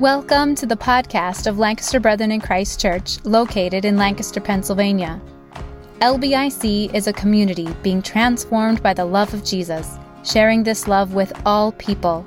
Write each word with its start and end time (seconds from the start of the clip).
Welcome 0.00 0.56
to 0.56 0.66
the 0.66 0.76
podcast 0.76 1.46
of 1.46 1.60
Lancaster 1.60 2.00
Brethren 2.00 2.32
in 2.32 2.40
Christ 2.40 2.80
Church, 2.80 3.24
located 3.24 3.84
in 3.84 3.96
Lancaster, 3.96 4.40
Pennsylvania. 4.40 5.22
LBIC 6.00 6.92
is 6.92 7.06
a 7.06 7.12
community 7.12 7.68
being 7.84 8.02
transformed 8.02 8.82
by 8.82 8.92
the 8.92 9.04
love 9.04 9.32
of 9.32 9.44
Jesus, 9.44 9.96
sharing 10.24 10.64
this 10.64 10.88
love 10.88 11.14
with 11.14 11.32
all 11.46 11.70
people. 11.70 12.26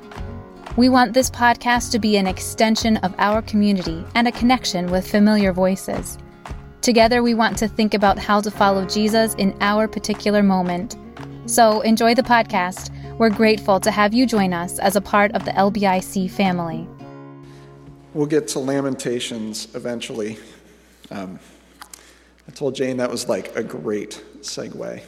We 0.78 0.88
want 0.88 1.12
this 1.12 1.28
podcast 1.28 1.90
to 1.92 1.98
be 1.98 2.16
an 2.16 2.26
extension 2.26 2.96
of 2.98 3.14
our 3.18 3.42
community 3.42 4.02
and 4.14 4.26
a 4.26 4.32
connection 4.32 4.90
with 4.90 5.06
familiar 5.06 5.52
voices. 5.52 6.16
Together, 6.80 7.22
we 7.22 7.34
want 7.34 7.58
to 7.58 7.68
think 7.68 7.92
about 7.92 8.18
how 8.18 8.40
to 8.40 8.50
follow 8.50 8.86
Jesus 8.86 9.34
in 9.34 9.54
our 9.60 9.86
particular 9.86 10.42
moment. 10.42 10.96
So, 11.44 11.82
enjoy 11.82 12.14
the 12.14 12.22
podcast. 12.22 12.88
We're 13.18 13.28
grateful 13.28 13.78
to 13.80 13.90
have 13.90 14.14
you 14.14 14.24
join 14.24 14.54
us 14.54 14.78
as 14.78 14.96
a 14.96 15.02
part 15.02 15.32
of 15.32 15.44
the 15.44 15.50
LBIC 15.50 16.30
family. 16.30 16.88
We'll 18.18 18.26
get 18.26 18.48
to 18.48 18.58
Lamentations 18.58 19.72
eventually. 19.76 20.38
Um, 21.12 21.38
I 22.48 22.50
told 22.50 22.74
Jane 22.74 22.96
that 22.96 23.12
was 23.12 23.28
like 23.28 23.54
a 23.54 23.62
great 23.62 24.20
segue. 24.40 25.00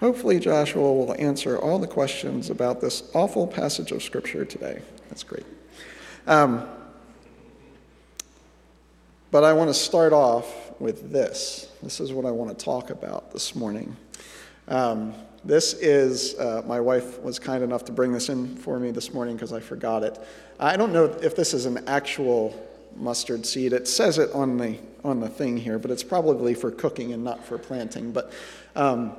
Hopefully, 0.00 0.38
Joshua 0.38 0.82
will 0.82 1.14
answer 1.18 1.58
all 1.58 1.78
the 1.78 1.86
questions 1.86 2.50
about 2.50 2.82
this 2.82 3.10
awful 3.14 3.46
passage 3.46 3.90
of 3.90 4.02
Scripture 4.02 4.44
today. 4.44 4.82
That's 5.08 5.22
great. 5.22 5.46
Um, 6.26 6.68
but 9.30 9.42
I 9.42 9.54
want 9.54 9.70
to 9.70 9.74
start 9.74 10.12
off 10.12 10.78
with 10.78 11.10
this. 11.10 11.72
This 11.82 12.00
is 12.00 12.12
what 12.12 12.26
I 12.26 12.30
want 12.32 12.50
to 12.50 12.62
talk 12.62 12.90
about 12.90 13.32
this 13.32 13.54
morning. 13.54 13.96
Um, 14.68 15.14
this 15.44 15.74
is, 15.74 16.38
uh, 16.38 16.62
my 16.66 16.80
wife 16.80 17.20
was 17.20 17.38
kind 17.38 17.64
enough 17.64 17.84
to 17.86 17.92
bring 17.92 18.12
this 18.12 18.28
in 18.28 18.56
for 18.56 18.78
me 18.78 18.90
this 18.90 19.14
morning 19.14 19.36
because 19.36 19.52
I 19.52 19.60
forgot 19.60 20.02
it. 20.02 20.18
I 20.58 20.76
don't 20.76 20.92
know 20.92 21.04
if 21.04 21.34
this 21.34 21.54
is 21.54 21.64
an 21.64 21.86
actual 21.88 22.54
mustard 22.96 23.46
seed. 23.46 23.72
It 23.72 23.88
says 23.88 24.18
it 24.18 24.30
on 24.32 24.58
the, 24.58 24.76
on 25.02 25.20
the 25.20 25.28
thing 25.28 25.56
here, 25.56 25.78
but 25.78 25.90
it's 25.90 26.02
probably 26.02 26.54
for 26.54 26.70
cooking 26.70 27.12
and 27.12 27.24
not 27.24 27.44
for 27.44 27.56
planting. 27.56 28.12
But 28.12 28.32
um, 28.76 29.12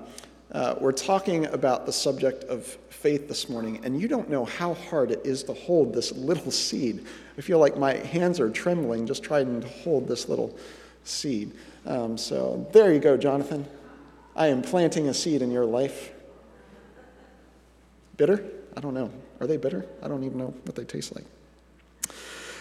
uh, 0.51 0.75
we're 0.79 0.91
talking 0.91 1.45
about 1.47 1.85
the 1.85 1.93
subject 1.93 2.43
of 2.43 2.65
faith 2.89 3.27
this 3.27 3.49
morning, 3.49 3.79
and 3.83 3.99
you 3.99 4.07
don't 4.07 4.29
know 4.29 4.45
how 4.45 4.75
hard 4.75 5.09
it 5.09 5.21
is 5.25 5.43
to 5.43 5.53
hold 5.53 5.93
this 5.93 6.11
little 6.11 6.51
seed. 6.51 7.05
I 7.37 7.41
feel 7.41 7.57
like 7.57 7.77
my 7.77 7.95
hands 7.95 8.39
are 8.39 8.49
trembling 8.49 9.07
just 9.07 9.23
trying 9.23 9.61
to 9.61 9.67
hold 9.67 10.07
this 10.07 10.29
little 10.29 10.55
seed. 11.03 11.51
Um, 11.87 12.17
so 12.17 12.67
there 12.73 12.93
you 12.93 12.99
go, 12.99 13.17
Jonathan. 13.17 13.65
I 14.35 14.47
am 14.47 14.61
planting 14.61 15.09
a 15.09 15.13
seed 15.13 15.41
in 15.41 15.51
your 15.51 15.65
life. 15.65 16.11
Bitter? 18.21 18.43
I 18.77 18.81
don't 18.81 18.93
know. 18.93 19.09
Are 19.39 19.47
they 19.47 19.57
bitter? 19.57 19.83
I 20.03 20.07
don't 20.07 20.23
even 20.23 20.37
know 20.37 20.53
what 20.65 20.75
they 20.75 20.83
taste 20.83 21.15
like. 21.15 21.25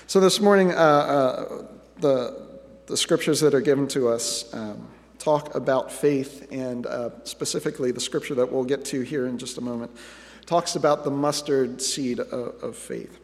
So 0.07 0.19
this 0.19 0.41
morning, 0.41 0.73
uh, 0.73 0.75
uh, 0.75 1.67
the, 1.99 2.49
the 2.87 2.97
scriptures 2.97 3.41
that 3.41 3.53
are 3.53 3.61
given 3.61 3.87
to 3.89 4.09
us 4.09 4.49
um, 4.55 4.89
talk 5.19 5.55
about 5.55 5.93
faith, 5.93 6.49
and 6.51 6.87
uh, 6.87 7.11
specifically 7.25 7.93
the 7.93 8.01
scripture 8.01 8.35
that 8.37 8.51
we'll 8.51 8.65
get 8.65 8.87
to 8.87 9.03
here 9.03 9.27
in 9.27 9.37
just 9.37 9.59
a 9.59 9.61
moment 9.61 9.91
talks 10.47 10.77
about 10.77 11.05
the 11.05 11.11
mustard 11.11 11.83
seed 11.83 12.21
of, 12.21 12.65
of 12.65 12.75
faith. 12.75 13.19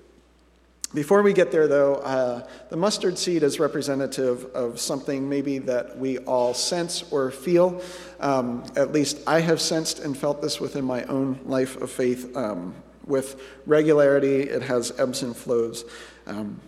Before 0.96 1.20
we 1.20 1.34
get 1.34 1.52
there, 1.52 1.68
though, 1.68 1.96
uh, 1.96 2.48
the 2.70 2.76
mustard 2.78 3.18
seed 3.18 3.42
is 3.42 3.60
representative 3.60 4.46
of 4.54 4.80
something 4.80 5.28
maybe 5.28 5.58
that 5.58 5.98
we 5.98 6.16
all 6.20 6.54
sense 6.54 7.04
or 7.12 7.30
feel. 7.30 7.82
Um, 8.18 8.64
at 8.76 8.92
least 8.92 9.18
I 9.26 9.40
have 9.40 9.60
sensed 9.60 9.98
and 9.98 10.16
felt 10.16 10.40
this 10.40 10.58
within 10.58 10.86
my 10.86 11.04
own 11.04 11.38
life 11.44 11.76
of 11.82 11.90
faith 11.90 12.34
um, 12.34 12.74
with 13.04 13.38
regularity. 13.66 14.44
It 14.44 14.62
has 14.62 14.98
ebbs 14.98 15.22
and 15.22 15.36
flows. 15.36 15.84
Um, 16.26 16.62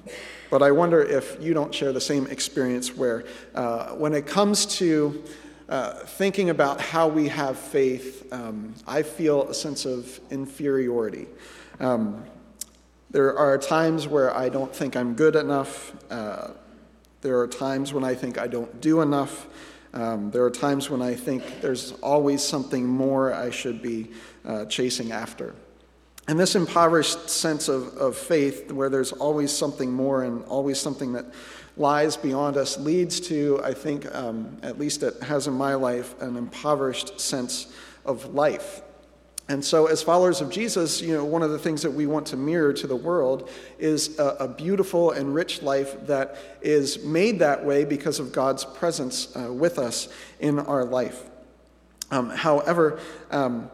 but 0.50 0.62
I 0.62 0.72
wonder 0.72 1.00
if 1.00 1.38
you 1.40 1.54
don't 1.54 1.74
share 1.74 1.94
the 1.94 2.00
same 2.02 2.26
experience 2.26 2.94
where, 2.94 3.24
uh, 3.54 3.92
when 3.94 4.12
it 4.12 4.26
comes 4.26 4.66
to 4.76 5.24
uh, 5.70 6.04
thinking 6.04 6.50
about 6.50 6.82
how 6.82 7.08
we 7.08 7.28
have 7.28 7.58
faith, 7.58 8.30
um, 8.30 8.74
I 8.86 9.04
feel 9.04 9.48
a 9.48 9.54
sense 9.54 9.86
of 9.86 10.20
inferiority. 10.30 11.28
Um, 11.80 12.24
there 13.10 13.36
are 13.36 13.56
times 13.56 14.06
where 14.06 14.36
I 14.36 14.48
don't 14.48 14.74
think 14.74 14.96
I'm 14.96 15.14
good 15.14 15.36
enough. 15.36 15.92
Uh, 16.10 16.48
there 17.20 17.40
are 17.40 17.48
times 17.48 17.92
when 17.92 18.04
I 18.04 18.14
think 18.14 18.38
I 18.38 18.46
don't 18.46 18.80
do 18.80 19.00
enough. 19.00 19.46
Um, 19.94 20.30
there 20.30 20.44
are 20.44 20.50
times 20.50 20.90
when 20.90 21.00
I 21.00 21.14
think 21.14 21.60
there's 21.60 21.92
always 22.02 22.42
something 22.42 22.86
more 22.86 23.32
I 23.32 23.50
should 23.50 23.80
be 23.80 24.10
uh, 24.44 24.66
chasing 24.66 25.12
after. 25.12 25.54
And 26.28 26.38
this 26.38 26.54
impoverished 26.54 27.30
sense 27.30 27.68
of, 27.68 27.96
of 27.96 28.14
faith, 28.14 28.70
where 28.70 28.90
there's 28.90 29.12
always 29.12 29.50
something 29.50 29.90
more 29.90 30.24
and 30.24 30.44
always 30.44 30.78
something 30.78 31.14
that 31.14 31.24
lies 31.78 32.18
beyond 32.18 32.58
us, 32.58 32.76
leads 32.76 33.18
to, 33.20 33.60
I 33.64 33.72
think, 33.72 34.14
um, 34.14 34.58
at 34.62 34.78
least 34.78 35.02
it 35.02 35.22
has 35.22 35.46
in 35.46 35.54
my 35.54 35.74
life, 35.74 36.20
an 36.20 36.36
impoverished 36.36 37.18
sense 37.18 37.72
of 38.04 38.34
life. 38.34 38.82
And 39.50 39.64
so, 39.64 39.86
as 39.86 40.02
followers 40.02 40.42
of 40.42 40.50
Jesus, 40.50 41.00
you 41.00 41.14
know, 41.14 41.24
one 41.24 41.42
of 41.42 41.50
the 41.50 41.58
things 41.58 41.80
that 41.80 41.90
we 41.90 42.06
want 42.06 42.26
to 42.28 42.36
mirror 42.36 42.74
to 42.74 42.86
the 42.86 42.96
world 42.96 43.48
is 43.78 44.18
a, 44.18 44.36
a 44.40 44.48
beautiful 44.48 45.12
and 45.12 45.34
rich 45.34 45.62
life 45.62 45.96
that 46.06 46.36
is 46.60 47.02
made 47.02 47.38
that 47.38 47.64
way 47.64 47.86
because 47.86 48.18
of 48.18 48.30
God's 48.30 48.66
presence 48.66 49.34
uh, 49.34 49.50
with 49.50 49.78
us 49.78 50.08
in 50.38 50.58
our 50.58 50.84
life. 50.84 51.22
Um, 52.10 52.28
however, 52.28 53.00
um, 53.30 53.70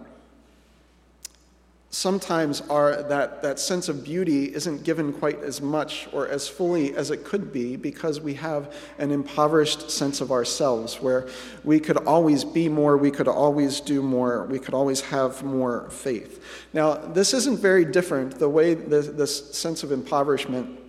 sometimes 1.94 2.60
our, 2.62 3.04
that, 3.04 3.40
that 3.40 3.60
sense 3.60 3.88
of 3.88 4.02
beauty 4.02 4.52
isn't 4.52 4.82
given 4.82 5.12
quite 5.12 5.40
as 5.44 5.62
much 5.62 6.08
or 6.12 6.26
as 6.26 6.48
fully 6.48 6.92
as 6.96 7.12
it 7.12 7.24
could 7.24 7.52
be 7.52 7.76
because 7.76 8.20
we 8.20 8.34
have 8.34 8.74
an 8.98 9.12
impoverished 9.12 9.88
sense 9.88 10.20
of 10.20 10.32
ourselves 10.32 11.00
where 11.00 11.28
we 11.62 11.78
could 11.78 11.96
always 11.98 12.42
be 12.42 12.68
more, 12.68 12.96
we 12.96 13.12
could 13.12 13.28
always 13.28 13.78
do 13.78 14.02
more, 14.02 14.44
we 14.46 14.58
could 14.58 14.74
always 14.74 15.02
have 15.02 15.44
more 15.44 15.88
faith. 15.88 16.44
Now, 16.72 16.94
this 16.94 17.32
isn't 17.32 17.60
very 17.60 17.84
different. 17.84 18.40
The 18.40 18.48
way 18.48 18.74
this, 18.74 19.06
this 19.08 19.54
sense 19.56 19.84
of 19.84 19.92
impoverishment 19.92 20.80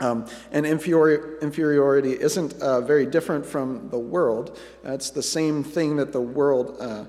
um, 0.00 0.26
and 0.50 0.64
inferior, 0.64 1.38
inferiority 1.42 2.12
isn't 2.12 2.54
uh, 2.62 2.80
very 2.80 3.04
different 3.04 3.44
from 3.44 3.90
the 3.90 3.98
world. 3.98 4.58
it's 4.82 5.10
the 5.10 5.22
same 5.22 5.62
thing 5.62 5.96
that 5.96 6.12
the 6.12 6.22
world. 6.22 6.78
Uh, 6.80 7.04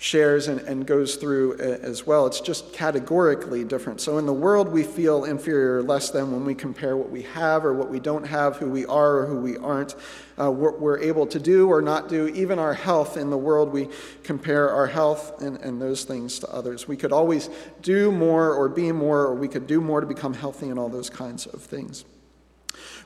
shares 0.00 0.48
and, 0.48 0.60
and 0.60 0.86
goes 0.86 1.16
through 1.16 1.54
as 1.58 2.06
well. 2.06 2.26
It's 2.26 2.40
just 2.40 2.72
categorically 2.72 3.64
different. 3.64 4.00
So 4.00 4.16
in 4.16 4.24
the 4.24 4.32
world, 4.32 4.70
we 4.70 4.82
feel 4.82 5.24
inferior 5.24 5.76
or 5.76 5.82
less 5.82 6.08
than 6.08 6.32
when 6.32 6.46
we 6.46 6.54
compare 6.54 6.96
what 6.96 7.10
we 7.10 7.20
have 7.20 7.66
or 7.66 7.74
what 7.74 7.90
we 7.90 8.00
don't 8.00 8.26
have, 8.26 8.56
who 8.56 8.70
we 8.70 8.86
are 8.86 9.18
or 9.18 9.26
who 9.26 9.36
we 9.36 9.58
aren't, 9.58 9.96
uh, 10.40 10.50
what 10.50 10.80
we're 10.80 10.98
able 11.00 11.26
to 11.26 11.38
do 11.38 11.68
or 11.68 11.82
not 11.82 12.08
do. 12.08 12.28
Even 12.28 12.58
our 12.58 12.72
health 12.72 13.18
in 13.18 13.28
the 13.28 13.36
world, 13.36 13.72
we 13.74 13.90
compare 14.22 14.70
our 14.70 14.86
health 14.86 15.42
and, 15.42 15.58
and 15.58 15.82
those 15.82 16.04
things 16.04 16.38
to 16.38 16.48
others. 16.48 16.88
We 16.88 16.96
could 16.96 17.12
always 17.12 17.50
do 17.82 18.10
more 18.10 18.54
or 18.54 18.70
be 18.70 18.92
more, 18.92 19.20
or 19.20 19.34
we 19.34 19.48
could 19.48 19.66
do 19.66 19.82
more 19.82 20.00
to 20.00 20.06
become 20.06 20.32
healthy 20.32 20.70
and 20.70 20.78
all 20.78 20.88
those 20.88 21.10
kinds 21.10 21.44
of 21.44 21.60
things. 21.60 22.06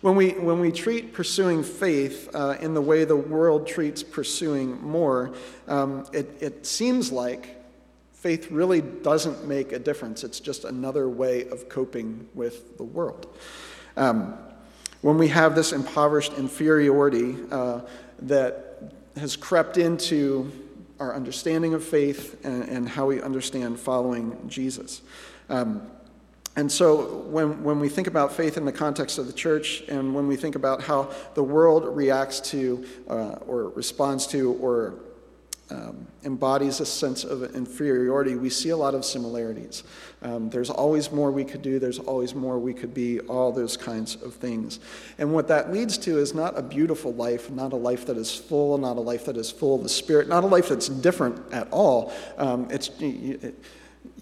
When 0.01 0.17
we, 0.17 0.31
when 0.31 0.61
we 0.61 0.73
treat 0.73 1.13
pursuing 1.13 1.63
faith 1.63 2.29
uh, 2.35 2.57
in 2.61 2.75
the 2.75 2.83
way 2.83 3.05
the 3.05 3.17
world 3.17 3.67
treats 3.67 4.03
pursuing 4.03 4.81
more, 4.83 5.35
um, 5.69 6.07
it, 6.13 6.37
it 6.41 6.67
seems 6.67 7.11
like 7.13 7.63
faith 8.13 8.51
really 8.51 8.81
doesn't 8.81 9.47
make 9.47 9.73
a 9.73 9.79
difference. 9.79 10.25
It's 10.25 10.41
just 10.41 10.65
another 10.65 11.09
way 11.09 11.49
of 11.49 11.69
coping 11.69 12.29
with 12.35 12.77
the 12.77 12.85
world. 12.85 13.27
Um, 13.97 14.39
when 15.03 15.19
we 15.19 15.29
have 15.29 15.55
this 15.55 15.73
impoverished 15.73 16.33
inferiority 16.35 17.37
uh, 17.51 17.83
that 18.23 18.95
has 19.17 19.37
crept 19.37 19.77
into 19.77 20.51
our 20.99 21.15
understanding 21.15 21.75
of 21.75 21.85
faith 21.85 22.45
and, 22.45 22.63
and 22.65 22.89
how 22.89 23.07
we 23.07 23.21
understand 23.21 23.79
following 23.79 24.37
Jesus. 24.49 25.03
Um, 25.51 25.83
and 26.57 26.71
so, 26.71 27.19
when, 27.23 27.65
when 27.65 27.81
we 27.81 27.89
think 27.89 28.07
about 28.07 28.33
faith 28.33 28.57
in 28.57 28.65
the 28.65 28.73
context 28.73 29.19
of 29.19 29.27
the 29.27 29.33
church, 29.33 29.83
and 29.89 30.15
when 30.15 30.29
we 30.29 30.37
think 30.37 30.55
about 30.55 30.83
how 30.83 31.11
the 31.35 31.43
world 31.43 31.85
reacts 31.97 32.39
to, 32.53 32.87
uh, 33.09 33.33
or 33.47 33.71
responds 33.71 34.27
to, 34.29 34.53
or 34.55 34.95
um, 35.71 36.07
embodies 36.23 36.79
a 36.79 36.87
sense 36.87 37.25
of 37.25 37.43
inferiority, 37.57 38.37
we 38.37 38.51
see 38.51 38.69
a 38.69 38.77
lot 38.77 38.95
of 38.95 39.05
similarities. 39.05 39.83
Um, 40.23 40.49
there's 40.49 40.71
always 40.71 41.11
more 41.11 41.33
we 41.33 41.43
could 41.43 41.63
do, 41.63 41.81
there's 41.81 41.99
always 41.99 42.37
more 42.37 42.57
we 42.61 42.73
could 42.73 42.95
be, 42.95 43.19
all 43.21 43.51
those 43.51 43.77
kinds 43.77 44.15
of 44.23 44.35
things. 44.35 44.79
And 45.19 45.33
what 45.33 45.49
that 45.49 45.73
leads 45.73 45.99
to 45.99 46.19
is 46.19 46.35
not 46.35 46.57
a 46.57 46.63
beautiful 46.63 47.13
life, 47.15 47.51
not 47.51 47.73
a 47.73 47.77
life 47.77 48.07
that 48.07 48.17
is 48.17 48.33
full, 48.33 48.79
not 48.79 48.97
a 48.97 49.01
life 49.01 49.25
that 49.25 49.37
is 49.37 49.51
full 49.51 49.75
of 49.75 49.83
the 49.83 49.89
Spirit, 49.89 50.29
not 50.29 50.45
a 50.45 50.47
life 50.47 50.69
that's 50.69 50.89
different 50.89 51.53
at 51.53 51.67
all. 51.73 52.13
Um, 52.39 52.69
it's. 52.71 52.91
It, 53.01 53.57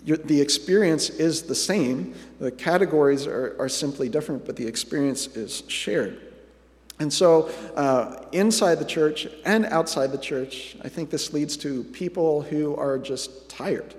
the 0.04 0.40
experience 0.40 1.10
is 1.10 1.42
the 1.42 1.54
same. 1.54 2.14
The 2.40 2.50
categories 2.50 3.26
are, 3.26 3.56
are 3.58 3.68
simply 3.68 4.08
different, 4.08 4.44
but 4.44 4.56
the 4.56 4.66
experience 4.66 5.28
is 5.36 5.62
shared. 5.68 6.20
And 6.98 7.12
so, 7.12 7.50
uh, 7.76 8.24
inside 8.32 8.76
the 8.76 8.84
church 8.84 9.26
and 9.44 9.64
outside 9.66 10.12
the 10.12 10.18
church, 10.18 10.76
I 10.84 10.88
think 10.88 11.10
this 11.10 11.32
leads 11.32 11.56
to 11.58 11.84
people 11.84 12.42
who 12.42 12.76
are 12.76 12.98
just 12.98 13.48
tired. 13.48 13.94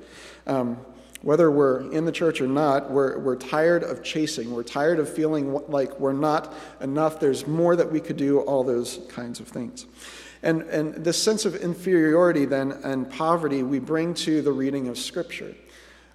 Um, 0.47 0.77
Whether 1.21 1.50
we're 1.50 1.89
in 1.94 2.03
the 2.03 2.12
church 2.12 2.41
or 2.41 2.47
not, 2.47 2.91
we're, 2.91 3.18
we're 3.18 3.38
tired 3.38 3.83
of 3.83 4.03
chasing. 4.03 4.51
We're 4.51 4.63
tired 4.63 5.00
of 5.00 5.07
feeling 5.07 5.53
like 5.69 5.97
we're 5.97 6.12
not 6.12 6.53
enough. 6.81 7.18
There's 7.18 7.47
more 7.47 7.77
that 7.77 7.89
we 7.89 8.01
could 8.01 8.18
do, 8.18 8.41
all 8.41 8.63
those 8.63 9.00
kinds 9.07 9.39
of 9.39 9.47
things. 9.47 9.85
And, 10.44 10.62
and 10.63 10.94
this 10.95 11.22
sense 11.22 11.45
of 11.45 11.56
inferiority, 11.56 12.45
then, 12.45 12.74
and 12.84 13.10
poverty, 13.10 13.63
we 13.63 13.80
bring 13.80 14.13
to 14.16 14.42
the 14.42 14.51
reading 14.51 14.90
of 14.90 14.98
Scripture. 14.98 15.56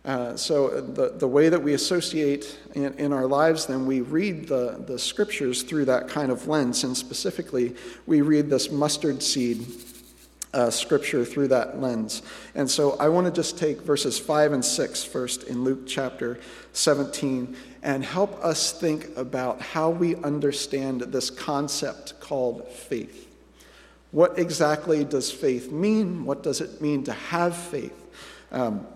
Uh, 0.04 0.36
so, 0.36 0.80
the, 0.80 1.14
the 1.16 1.26
way 1.26 1.48
that 1.48 1.62
we 1.62 1.72
associate 1.74 2.58
in, 2.74 2.92
in 2.94 3.12
our 3.12 3.26
lives, 3.26 3.66
then, 3.66 3.86
we 3.86 4.02
read 4.02 4.46
the, 4.46 4.84
the 4.86 4.98
Scriptures 4.98 5.62
through 5.62 5.86
that 5.86 6.08
kind 6.08 6.30
of 6.30 6.46
lens. 6.46 6.84
And 6.84 6.96
specifically, 6.96 7.74
we 8.06 8.20
read 8.20 8.50
this 8.50 8.70
mustard 8.70 9.22
seed 9.22 9.66
uh, 10.54 10.70
scripture 10.70 11.24
through 11.24 11.48
that 11.48 11.80
lens. 11.80 12.22
And 12.54 12.70
so 12.70 12.96
I 12.98 13.08
want 13.08 13.26
to 13.26 13.32
just 13.32 13.58
take 13.58 13.82
verses 13.82 14.18
5 14.18 14.52
and 14.52 14.64
6 14.64 15.04
first 15.04 15.44
in 15.44 15.62
Luke 15.62 15.86
chapter 15.86 16.40
17 16.72 17.54
and 17.82 18.04
help 18.04 18.42
us 18.42 18.72
think 18.72 19.14
about 19.16 19.60
how 19.60 19.90
we 19.90 20.16
understand 20.16 21.02
this 21.02 21.30
concept 21.30 22.18
called 22.20 22.66
faith. 22.68 23.27
What 24.10 24.38
exactly 24.38 25.04
does 25.04 25.30
faith 25.30 25.70
mean? 25.70 26.24
What 26.24 26.42
does 26.42 26.60
it 26.60 26.80
mean 26.80 27.04
to 27.04 27.12
have 27.12 27.56
faith? 27.56 28.06
Um, 28.50 28.86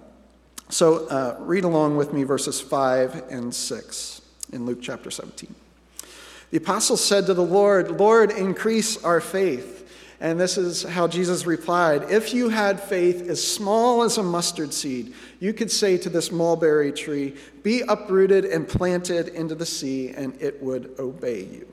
so 0.70 1.06
uh, 1.08 1.36
read 1.40 1.64
along 1.64 1.96
with 1.96 2.12
me 2.12 2.22
verses 2.22 2.60
5 2.60 3.24
and 3.30 3.54
6 3.54 4.22
in 4.52 4.64
Luke 4.64 4.78
chapter 4.80 5.10
17. 5.10 5.54
The 6.50 6.58
apostle 6.58 6.96
said 6.96 7.26
to 7.26 7.34
the 7.34 7.44
Lord, 7.44 7.90
Lord, 7.98 8.30
increase 8.30 9.02
our 9.04 9.20
faith. 9.20 9.80
And 10.20 10.38
this 10.38 10.56
is 10.56 10.84
how 10.84 11.08
Jesus 11.08 11.46
replied 11.46 12.10
If 12.10 12.32
you 12.32 12.48
had 12.48 12.80
faith 12.80 13.28
as 13.28 13.44
small 13.44 14.02
as 14.02 14.18
a 14.18 14.22
mustard 14.22 14.72
seed, 14.72 15.14
you 15.40 15.52
could 15.52 15.70
say 15.70 15.98
to 15.98 16.08
this 16.08 16.30
mulberry 16.30 16.92
tree, 16.92 17.34
Be 17.62 17.82
uprooted 17.88 18.44
and 18.44 18.68
planted 18.68 19.28
into 19.28 19.54
the 19.54 19.66
sea, 19.66 20.10
and 20.10 20.40
it 20.40 20.62
would 20.62 20.94
obey 20.98 21.44
you. 21.44 21.71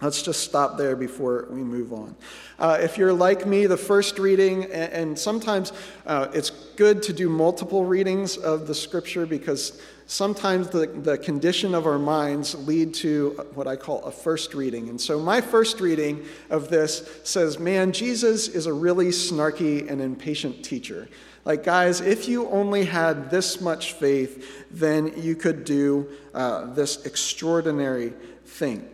Let's 0.00 0.22
just 0.22 0.44
stop 0.44 0.78
there 0.78 0.94
before 0.94 1.48
we 1.50 1.62
move 1.62 1.92
on. 1.92 2.14
Uh, 2.58 2.78
if 2.80 2.96
you're 2.96 3.12
like 3.12 3.46
me, 3.46 3.66
the 3.66 3.76
first 3.76 4.18
reading, 4.18 4.64
and, 4.64 4.92
and 4.92 5.18
sometimes 5.18 5.72
uh, 6.06 6.28
it's 6.32 6.50
good 6.50 7.02
to 7.04 7.12
do 7.12 7.28
multiple 7.28 7.84
readings 7.84 8.36
of 8.36 8.68
the 8.68 8.74
scripture 8.74 9.26
because 9.26 9.80
sometimes 10.06 10.68
the, 10.68 10.86
the 10.86 11.18
condition 11.18 11.74
of 11.74 11.84
our 11.84 11.98
minds 11.98 12.54
lead 12.66 12.94
to 12.94 13.44
what 13.54 13.66
I 13.66 13.74
call 13.74 14.04
a 14.04 14.12
first 14.12 14.54
reading. 14.54 14.88
And 14.88 15.00
so 15.00 15.18
my 15.18 15.40
first 15.40 15.80
reading 15.80 16.24
of 16.48 16.68
this 16.68 17.20
says, 17.24 17.58
man, 17.58 17.90
Jesus 17.90 18.46
is 18.46 18.66
a 18.66 18.72
really 18.72 19.08
snarky 19.08 19.90
and 19.90 20.00
impatient 20.00 20.64
teacher. 20.64 21.08
Like, 21.44 21.64
guys, 21.64 22.00
if 22.00 22.28
you 22.28 22.48
only 22.50 22.84
had 22.84 23.30
this 23.30 23.60
much 23.60 23.94
faith, 23.94 24.66
then 24.70 25.12
you 25.16 25.34
could 25.34 25.64
do 25.64 26.08
uh, 26.34 26.72
this 26.74 27.04
extraordinary 27.04 28.12
thing. 28.44 28.88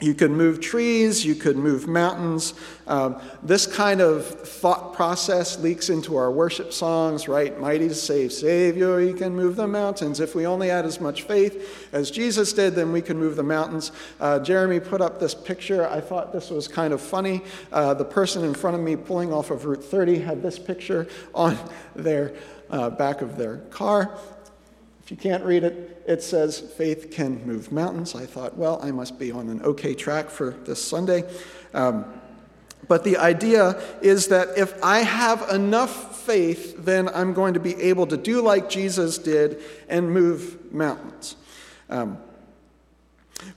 You 0.00 0.14
could 0.14 0.32
move 0.32 0.60
trees, 0.60 1.24
you 1.24 1.36
could 1.36 1.56
move 1.56 1.86
mountains. 1.86 2.54
Um, 2.88 3.20
this 3.42 3.68
kind 3.68 4.00
of 4.00 4.26
thought 4.26 4.94
process 4.94 5.60
leaks 5.60 5.90
into 5.90 6.16
our 6.16 6.30
worship 6.30 6.72
songs, 6.72 7.28
right? 7.28 7.58
Mighty 7.60 7.88
to 7.88 7.94
save, 7.94 8.32
Savior, 8.32 9.00
you 9.00 9.14
can 9.14 9.36
move 9.36 9.54
the 9.54 9.68
mountains. 9.68 10.18
If 10.18 10.34
we 10.34 10.44
only 10.44 10.68
had 10.68 10.86
as 10.86 11.00
much 11.00 11.22
faith 11.22 11.88
as 11.92 12.10
Jesus 12.10 12.52
did, 12.52 12.74
then 12.74 12.90
we 12.90 13.00
can 13.00 13.16
move 13.16 13.36
the 13.36 13.44
mountains. 13.44 13.92
Uh, 14.18 14.40
Jeremy 14.40 14.80
put 14.80 15.00
up 15.00 15.20
this 15.20 15.34
picture. 15.34 15.88
I 15.88 16.00
thought 16.00 16.32
this 16.32 16.50
was 16.50 16.66
kind 16.66 16.92
of 16.92 17.00
funny. 17.00 17.42
Uh, 17.70 17.94
the 17.94 18.04
person 18.04 18.44
in 18.44 18.54
front 18.54 18.74
of 18.74 18.82
me 18.82 18.96
pulling 18.96 19.32
off 19.32 19.52
of 19.52 19.64
Route 19.66 19.84
30 19.84 20.18
had 20.18 20.42
this 20.42 20.58
picture 20.58 21.06
on 21.32 21.56
their 21.94 22.34
uh, 22.70 22.90
back 22.90 23.20
of 23.20 23.36
their 23.36 23.58
car. 23.70 24.18
You 25.12 25.18
can't 25.18 25.44
read 25.44 25.62
it, 25.62 26.02
it 26.06 26.22
says 26.22 26.58
faith 26.58 27.10
can 27.10 27.46
move 27.46 27.70
mountains. 27.70 28.14
I 28.14 28.24
thought, 28.24 28.56
well, 28.56 28.80
I 28.82 28.92
must 28.92 29.18
be 29.18 29.30
on 29.30 29.50
an 29.50 29.60
okay 29.60 29.94
track 29.94 30.30
for 30.30 30.52
this 30.64 30.82
Sunday. 30.82 31.30
Um, 31.74 32.06
but 32.88 33.04
the 33.04 33.18
idea 33.18 33.78
is 34.00 34.28
that 34.28 34.56
if 34.56 34.72
I 34.82 35.00
have 35.00 35.50
enough 35.50 36.18
faith, 36.22 36.82
then 36.82 37.10
I'm 37.10 37.34
going 37.34 37.52
to 37.52 37.60
be 37.60 37.74
able 37.74 38.06
to 38.06 38.16
do 38.16 38.40
like 38.40 38.70
Jesus 38.70 39.18
did 39.18 39.60
and 39.86 40.10
move 40.10 40.72
mountains. 40.72 41.36
Um, 41.90 42.16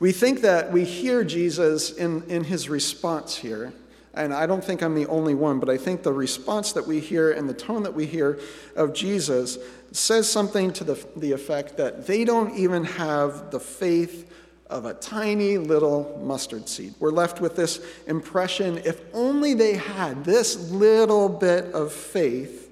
we 0.02 0.12
think 0.12 0.42
that 0.42 0.74
we 0.74 0.84
hear 0.84 1.24
Jesus 1.24 1.90
in, 1.90 2.24
in 2.24 2.44
his 2.44 2.68
response 2.68 3.38
here 3.38 3.72
and 4.15 4.33
I 4.33 4.45
don't 4.45 4.63
think 4.63 4.81
I'm 4.81 4.95
the 4.95 5.07
only 5.07 5.35
one, 5.35 5.59
but 5.59 5.69
I 5.69 5.77
think 5.77 6.03
the 6.03 6.13
response 6.13 6.71
that 6.73 6.88
we 6.88 7.00
hear 7.00 7.31
and 7.31 7.47
the 7.50 7.53
tone 7.53 7.83
that 7.83 7.94
we 7.94 8.06
hear 8.06 8.39
of 8.75 8.94
Jesus 8.94 9.57
says 9.91 10.29
something 10.29 10.71
to 10.73 10.83
the, 10.83 11.07
the 11.15 11.31
effect 11.31 11.77
that 11.77 12.07
they 12.07 12.25
don't 12.25 12.56
even 12.57 12.83
have 12.83 13.51
the 13.51 13.59
faith 13.59 14.31
of 14.69 14.85
a 14.85 14.94
tiny 14.95 15.57
little 15.57 16.19
mustard 16.23 16.67
seed. 16.67 16.95
We're 17.00 17.12
left 17.12 17.39
with 17.39 17.56
this 17.56 17.85
impression 18.07 18.79
if 18.79 19.01
only 19.13 19.53
they 19.53 19.75
had 19.75 20.25
this 20.25 20.71
little 20.71 21.29
bit 21.29 21.65
of 21.73 21.91
faith, 21.91 22.71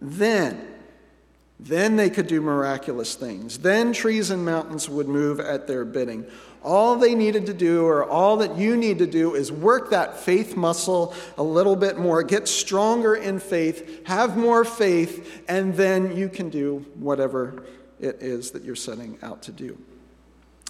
then 0.00 0.74
then 1.60 1.96
they 1.96 2.10
could 2.10 2.26
do 2.26 2.40
miraculous 2.40 3.14
things. 3.14 3.58
Then 3.58 3.92
trees 3.92 4.30
and 4.30 4.44
mountains 4.44 4.88
would 4.88 5.08
move 5.08 5.38
at 5.40 5.66
their 5.66 5.84
bidding. 5.84 6.26
All 6.64 6.96
they 6.96 7.14
needed 7.14 7.44
to 7.46 7.54
do, 7.54 7.84
or 7.84 8.08
all 8.08 8.38
that 8.38 8.56
you 8.56 8.74
need 8.76 8.98
to 8.98 9.06
do, 9.06 9.34
is 9.34 9.52
work 9.52 9.90
that 9.90 10.16
faith 10.16 10.56
muscle 10.56 11.14
a 11.36 11.42
little 11.42 11.76
bit 11.76 11.98
more, 11.98 12.22
get 12.22 12.48
stronger 12.48 13.14
in 13.14 13.38
faith, 13.38 14.06
have 14.06 14.36
more 14.36 14.64
faith, 14.64 15.44
and 15.46 15.74
then 15.74 16.16
you 16.16 16.30
can 16.30 16.48
do 16.48 16.78
whatever 16.94 17.64
it 18.00 18.16
is 18.20 18.50
that 18.52 18.64
you're 18.64 18.74
setting 18.74 19.18
out 19.22 19.42
to 19.42 19.52
do. 19.52 19.78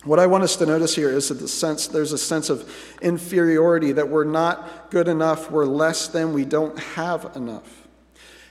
What 0.02 0.18
I 0.18 0.26
want 0.26 0.44
us 0.44 0.56
to 0.56 0.66
notice 0.66 0.94
here 0.94 1.10
is 1.10 1.28
that 1.28 1.34
the 1.34 1.48
sense, 1.48 1.86
there's 1.86 2.12
a 2.12 2.18
sense 2.18 2.50
of 2.50 2.70
inferiority, 3.00 3.92
that 3.92 4.08
we're 4.08 4.24
not 4.24 4.90
good 4.90 5.08
enough, 5.08 5.50
we're 5.50 5.64
less 5.64 6.08
than, 6.08 6.32
we 6.32 6.44
don't 6.44 6.78
have 6.78 7.34
enough. 7.36 7.83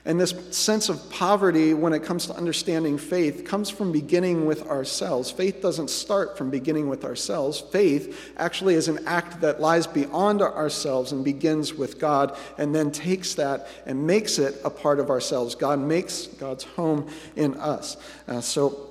And 0.06 0.20
this 0.20 0.34
sense 0.52 0.90
of 0.90 1.10
poverty, 1.10 1.74
when 1.74 1.94
it 1.94 2.04
comes 2.04 2.28
to 2.28 2.36
understanding 2.36 2.98
faith, 2.98 3.46
comes 3.46 3.70
from 3.70 3.94
beginning 3.94 4.46
with 4.46 4.68
ourselves. 4.68 5.32
Faith 5.32 5.62
doesn't 5.62 5.90
start 5.90 6.38
from 6.38 6.50
beginning 6.50 6.90
with 6.90 7.06
ourselves. 7.06 7.62
Faith 7.62 8.34
actually 8.36 8.76
is 8.76 8.90
an 8.90 9.00
act 9.08 9.40
that 9.40 9.62
lies 9.62 9.88
beyond 9.88 10.42
ourselves 10.42 11.14
and 11.14 11.24
begins 11.24 11.74
with 11.74 12.00
God, 12.00 12.38
and 12.58 12.76
then 12.76 12.92
takes 12.92 13.36
that 13.36 13.68
and 13.86 14.06
makes 14.06 14.40
it 14.40 14.60
a 14.66 14.70
part 14.70 15.00
of 15.00 15.10
ourselves. 15.10 15.56
God 15.56 15.80
makes 15.80 16.28
God's 16.28 16.66
home 16.66 17.08
in 17.38 17.56
us. 17.56 17.96
Uh, 18.28 18.42
so, 18.42 18.90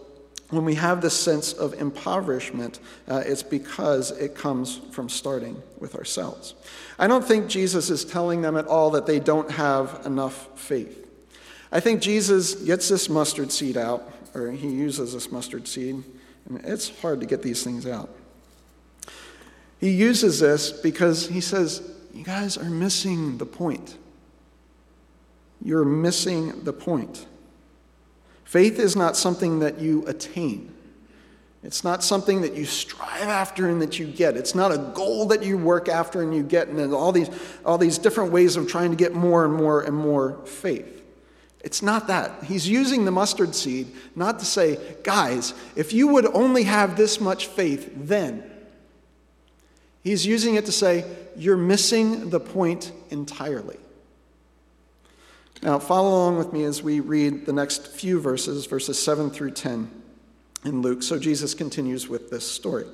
when 0.48 0.66
we 0.66 0.74
have 0.74 1.00
this 1.00 1.18
sense 1.18 1.54
of 1.54 1.72
impoverishment, 1.74 2.78
uh, 3.08 3.22
it's 3.24 3.42
because 3.42 4.10
it 4.10 4.34
comes 4.34 4.76
from 4.90 5.08
starting 5.08 5.62
with 5.78 5.94
ourselves. 5.94 6.54
I 6.98 7.06
don't 7.06 7.24
think 7.24 7.48
Jesus 7.48 7.88
is 7.88 8.04
telling 8.04 8.42
them 8.42 8.58
at 8.58 8.66
all 8.66 8.90
that 8.90 9.06
they 9.06 9.18
don't 9.18 9.50
have 9.50 10.02
enough 10.04 10.48
faith. 10.60 11.01
I 11.72 11.80
think 11.80 12.02
Jesus 12.02 12.54
gets 12.54 12.90
this 12.90 13.08
mustard 13.08 13.50
seed 13.50 13.78
out, 13.78 14.12
or 14.34 14.50
he 14.50 14.68
uses 14.68 15.14
this 15.14 15.32
mustard 15.32 15.66
seed, 15.66 16.04
and 16.46 16.60
it's 16.64 17.00
hard 17.00 17.20
to 17.20 17.26
get 17.26 17.42
these 17.42 17.64
things 17.64 17.86
out. 17.86 18.10
He 19.80 19.90
uses 19.90 20.38
this 20.38 20.70
because 20.70 21.28
he 21.28 21.40
says, 21.40 21.82
You 22.12 22.24
guys 22.24 22.58
are 22.58 22.68
missing 22.68 23.38
the 23.38 23.46
point. 23.46 23.96
You're 25.64 25.84
missing 25.84 26.62
the 26.62 26.72
point. 26.72 27.26
Faith 28.44 28.78
is 28.78 28.94
not 28.94 29.16
something 29.16 29.60
that 29.60 29.80
you 29.80 30.06
attain. 30.06 30.74
It's 31.62 31.84
not 31.84 32.04
something 32.04 32.42
that 32.42 32.54
you 32.54 32.66
strive 32.66 33.22
after 33.22 33.68
and 33.68 33.80
that 33.80 33.98
you 33.98 34.06
get. 34.06 34.36
It's 34.36 34.54
not 34.54 34.72
a 34.72 34.78
goal 34.78 35.26
that 35.26 35.42
you 35.42 35.56
work 35.56 35.88
after 35.88 36.20
and 36.20 36.34
you 36.34 36.42
get, 36.42 36.68
and 36.68 36.92
all 36.92 37.12
these, 37.12 37.30
all 37.64 37.78
these 37.78 37.98
different 37.98 38.30
ways 38.30 38.56
of 38.56 38.68
trying 38.68 38.90
to 38.90 38.96
get 38.96 39.14
more 39.14 39.44
and 39.44 39.54
more 39.54 39.80
and 39.80 39.96
more 39.96 40.44
faith. 40.44 41.01
It's 41.62 41.82
not 41.82 42.08
that. 42.08 42.44
He's 42.44 42.68
using 42.68 43.04
the 43.04 43.12
mustard 43.12 43.54
seed 43.54 43.94
not 44.16 44.40
to 44.40 44.44
say, 44.44 44.78
guys, 45.04 45.54
if 45.76 45.92
you 45.92 46.08
would 46.08 46.26
only 46.26 46.64
have 46.64 46.96
this 46.96 47.20
much 47.20 47.46
faith, 47.46 47.90
then. 47.94 48.42
He's 50.02 50.26
using 50.26 50.56
it 50.56 50.66
to 50.66 50.72
say, 50.72 51.04
you're 51.36 51.56
missing 51.56 52.30
the 52.30 52.40
point 52.40 52.92
entirely. 53.10 53.78
Now, 55.62 55.78
follow 55.78 56.10
along 56.10 56.38
with 56.38 56.52
me 56.52 56.64
as 56.64 56.82
we 56.82 56.98
read 56.98 57.46
the 57.46 57.52
next 57.52 57.86
few 57.86 58.20
verses, 58.20 58.66
verses 58.66 59.00
7 59.00 59.30
through 59.30 59.52
10 59.52 59.88
in 60.64 60.82
Luke. 60.82 61.04
So 61.04 61.20
Jesus 61.20 61.54
continues 61.54 62.08
with 62.08 62.30
this 62.30 62.50
story. 62.50 62.86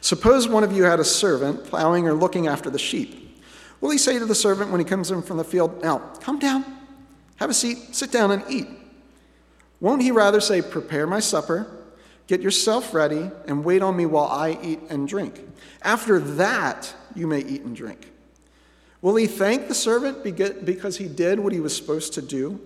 Suppose 0.00 0.46
one 0.46 0.62
of 0.62 0.70
you 0.70 0.84
had 0.84 1.00
a 1.00 1.04
servant 1.04 1.64
plowing 1.64 2.06
or 2.06 2.14
looking 2.14 2.46
after 2.46 2.70
the 2.70 2.78
sheep. 2.78 3.42
Will 3.80 3.90
he 3.90 3.98
say 3.98 4.20
to 4.20 4.24
the 4.24 4.36
servant 4.36 4.70
when 4.70 4.80
he 4.80 4.84
comes 4.84 5.10
in 5.10 5.22
from 5.22 5.36
the 5.36 5.44
field, 5.44 5.82
Now, 5.82 5.98
come 6.20 6.38
down? 6.38 6.75
Have 7.36 7.50
a 7.50 7.54
seat, 7.54 7.94
sit 7.94 8.10
down, 8.10 8.30
and 8.30 8.42
eat. 8.48 8.66
Won't 9.80 10.02
he 10.02 10.10
rather 10.10 10.40
say, 10.40 10.62
Prepare 10.62 11.06
my 11.06 11.20
supper, 11.20 11.66
get 12.26 12.40
yourself 12.40 12.94
ready, 12.94 13.30
and 13.46 13.64
wait 13.64 13.82
on 13.82 13.96
me 13.96 14.06
while 14.06 14.26
I 14.26 14.58
eat 14.62 14.80
and 14.88 15.06
drink? 15.06 15.40
After 15.82 16.18
that, 16.18 16.94
you 17.14 17.26
may 17.26 17.40
eat 17.40 17.62
and 17.62 17.76
drink. 17.76 18.10
Will 19.02 19.16
he 19.16 19.26
thank 19.26 19.68
the 19.68 19.74
servant 19.74 20.24
because 20.24 20.96
he 20.96 21.06
did 21.06 21.38
what 21.38 21.52
he 21.52 21.60
was 21.60 21.76
supposed 21.76 22.14
to 22.14 22.22
do? 22.22 22.60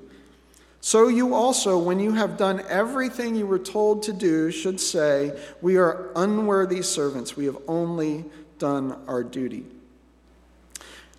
So 0.80 1.08
you 1.08 1.34
also, 1.34 1.78
when 1.78 2.00
you 2.00 2.12
have 2.12 2.38
done 2.38 2.62
everything 2.68 3.34
you 3.34 3.46
were 3.46 3.58
told 3.58 4.02
to 4.04 4.12
do, 4.12 4.50
should 4.50 4.80
say, 4.80 5.38
We 5.60 5.76
are 5.76 6.10
unworthy 6.16 6.82
servants. 6.82 7.36
We 7.36 7.44
have 7.44 7.58
only 7.68 8.24
done 8.58 8.98
our 9.06 9.22
duty. 9.22 9.66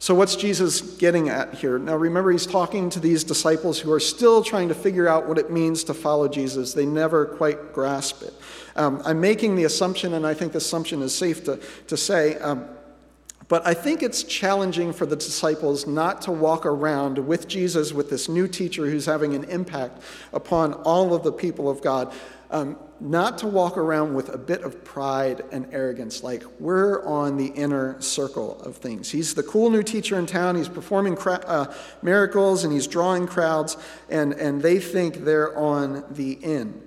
So, 0.01 0.15
what's 0.15 0.35
Jesus 0.35 0.81
getting 0.81 1.29
at 1.29 1.53
here? 1.53 1.77
Now, 1.77 1.95
remember, 1.95 2.31
he's 2.31 2.47
talking 2.47 2.89
to 2.89 2.99
these 2.99 3.23
disciples 3.23 3.77
who 3.77 3.91
are 3.91 3.99
still 3.99 4.43
trying 4.43 4.69
to 4.69 4.73
figure 4.73 5.07
out 5.07 5.27
what 5.27 5.37
it 5.37 5.51
means 5.51 5.83
to 5.83 5.93
follow 5.93 6.27
Jesus. 6.27 6.73
They 6.73 6.87
never 6.87 7.27
quite 7.27 7.71
grasp 7.71 8.23
it. 8.23 8.33
Um, 8.75 9.03
I'm 9.05 9.21
making 9.21 9.57
the 9.57 9.65
assumption, 9.65 10.15
and 10.15 10.25
I 10.25 10.33
think 10.33 10.53
the 10.53 10.57
assumption 10.57 11.03
is 11.03 11.13
safe 11.13 11.43
to, 11.43 11.59
to 11.85 11.95
say. 11.95 12.35
Um, 12.37 12.65
but 13.47 13.67
I 13.67 13.75
think 13.75 14.01
it's 14.01 14.23
challenging 14.23 14.91
for 14.91 15.05
the 15.05 15.15
disciples 15.15 15.85
not 15.85 16.23
to 16.23 16.31
walk 16.31 16.65
around 16.65 17.19
with 17.19 17.47
Jesus, 17.47 17.93
with 17.93 18.09
this 18.09 18.27
new 18.27 18.47
teacher 18.47 18.87
who's 18.87 19.05
having 19.05 19.35
an 19.35 19.43
impact 19.43 20.01
upon 20.33 20.73
all 20.73 21.13
of 21.13 21.21
the 21.21 21.31
people 21.31 21.69
of 21.69 21.83
God, 21.83 22.11
um, 22.51 22.77
not 22.99 23.39
to 23.39 23.47
walk 23.47 23.77
around 23.77 24.13
with 24.13 24.29
a 24.29 24.37
bit 24.37 24.61
of 24.61 24.83
pride 24.83 25.41
and 25.51 25.67
arrogance, 25.73 26.21
like 26.21 26.43
we're 26.59 27.03
on 27.05 27.37
the 27.37 27.47
inner 27.47 27.99
circle 28.01 28.61
of 28.61 28.77
things. 28.77 29.09
He's 29.09 29.33
the 29.33 29.43
cool 29.43 29.69
new 29.69 29.81
teacher 29.81 30.19
in 30.19 30.25
town, 30.25 30.55
he's 30.55 30.69
performing 30.69 31.15
cra- 31.15 31.43
uh, 31.47 31.73
miracles, 32.01 32.63
and 32.63 32.71
he's 32.71 32.87
drawing 32.87 33.25
crowds, 33.25 33.77
and, 34.09 34.33
and 34.33 34.61
they 34.61 34.79
think 34.79 35.23
they're 35.23 35.57
on 35.57 36.03
the 36.11 36.33
in. 36.33 36.79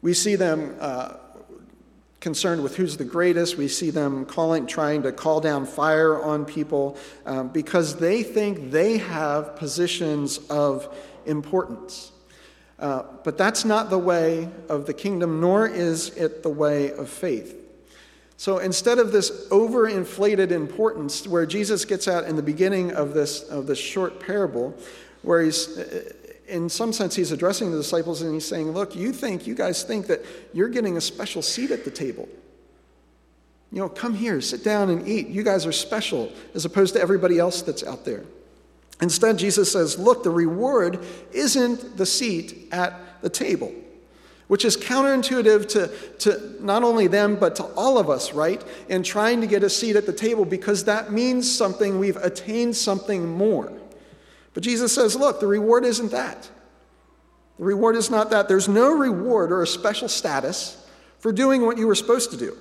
We 0.00 0.14
see 0.14 0.36
them. 0.36 0.76
Uh, 0.80 1.16
concerned 2.20 2.62
with 2.62 2.74
who's 2.74 2.96
the 2.96 3.04
greatest. 3.04 3.58
We 3.58 3.68
see 3.68 3.90
them 3.90 4.24
calling, 4.24 4.66
trying 4.66 5.02
to 5.02 5.12
call 5.12 5.42
down 5.42 5.66
fire 5.66 6.18
on 6.18 6.46
people 6.46 6.96
um, 7.26 7.48
because 7.48 7.96
they 7.96 8.22
think 8.22 8.70
they 8.70 8.96
have 8.96 9.56
positions 9.56 10.38
of 10.48 10.88
importance. 11.26 12.12
Uh, 12.78 13.04
but 13.22 13.38
that's 13.38 13.64
not 13.64 13.90
the 13.90 13.98
way 13.98 14.48
of 14.68 14.86
the 14.86 14.94
kingdom, 14.94 15.40
nor 15.40 15.66
is 15.66 16.10
it 16.16 16.42
the 16.42 16.50
way 16.50 16.92
of 16.92 17.08
faith. 17.08 17.56
So 18.36 18.58
instead 18.58 18.98
of 18.98 19.12
this 19.12 19.48
overinflated 19.48 20.50
importance, 20.50 21.26
where 21.26 21.46
Jesus 21.46 21.84
gets 21.84 22.08
out 22.08 22.24
in 22.24 22.36
the 22.36 22.42
beginning 22.42 22.92
of 22.92 23.14
this, 23.14 23.42
of 23.42 23.66
this 23.66 23.78
short 23.78 24.18
parable, 24.18 24.74
where 25.22 25.42
he's 25.42 25.78
in 26.48 26.68
some 26.68 26.92
sense, 26.92 27.14
he's 27.14 27.32
addressing 27.32 27.70
the 27.70 27.76
disciples 27.76 28.22
and 28.22 28.34
he's 28.34 28.46
saying, 28.46 28.72
Look, 28.72 28.94
you 28.94 29.12
think, 29.12 29.46
you 29.46 29.54
guys 29.54 29.82
think 29.82 30.06
that 30.08 30.24
you're 30.52 30.68
getting 30.68 30.96
a 30.96 31.00
special 31.00 31.42
seat 31.42 31.70
at 31.70 31.84
the 31.84 31.90
table. 31.90 32.28
You 33.72 33.80
know, 33.80 33.88
come 33.88 34.14
here, 34.14 34.40
sit 34.40 34.62
down 34.62 34.90
and 34.90 35.06
eat. 35.08 35.28
You 35.28 35.42
guys 35.42 35.66
are 35.66 35.72
special 35.72 36.32
as 36.54 36.64
opposed 36.64 36.94
to 36.94 37.00
everybody 37.00 37.38
else 37.38 37.62
that's 37.62 37.82
out 37.82 38.04
there. 38.04 38.24
Instead, 39.04 39.36
Jesus 39.36 39.70
says, 39.70 39.98
Look, 39.98 40.22
the 40.22 40.30
reward 40.30 41.04
isn't 41.30 41.98
the 41.98 42.06
seat 42.06 42.68
at 42.72 43.20
the 43.20 43.28
table, 43.28 43.70
which 44.48 44.64
is 44.64 44.78
counterintuitive 44.78 45.68
to, 45.68 45.88
to 46.20 46.64
not 46.64 46.82
only 46.82 47.06
them, 47.06 47.36
but 47.36 47.54
to 47.56 47.64
all 47.76 47.98
of 47.98 48.08
us, 48.08 48.32
right? 48.32 48.64
In 48.88 49.02
trying 49.02 49.42
to 49.42 49.46
get 49.46 49.62
a 49.62 49.68
seat 49.68 49.96
at 49.96 50.06
the 50.06 50.12
table 50.14 50.46
because 50.46 50.84
that 50.84 51.12
means 51.12 51.54
something, 51.54 51.98
we've 51.98 52.16
attained 52.16 52.76
something 52.76 53.28
more. 53.28 53.70
But 54.54 54.62
Jesus 54.62 54.94
says, 54.94 55.14
look, 55.14 55.38
the 55.38 55.46
reward 55.46 55.84
isn't 55.84 56.10
that. 56.12 56.48
The 57.58 57.64
reward 57.64 57.96
is 57.96 58.08
not 58.08 58.30
that. 58.30 58.48
There's 58.48 58.68
no 58.68 58.90
reward 58.90 59.52
or 59.52 59.62
a 59.62 59.66
special 59.66 60.08
status 60.08 60.82
for 61.18 61.30
doing 61.30 61.66
what 61.66 61.76
you 61.76 61.86
were 61.86 61.94
supposed 61.94 62.30
to 62.30 62.38
do. 62.38 62.56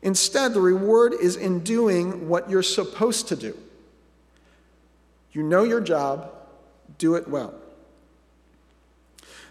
Instead, 0.00 0.54
the 0.54 0.62
reward 0.62 1.12
is 1.12 1.36
in 1.36 1.60
doing 1.60 2.26
what 2.26 2.48
you're 2.48 2.62
supposed 2.62 3.28
to 3.28 3.36
do. 3.36 3.54
You 5.38 5.44
know 5.44 5.62
your 5.62 5.80
job, 5.80 6.32
do 6.98 7.14
it 7.14 7.28
well. 7.28 7.54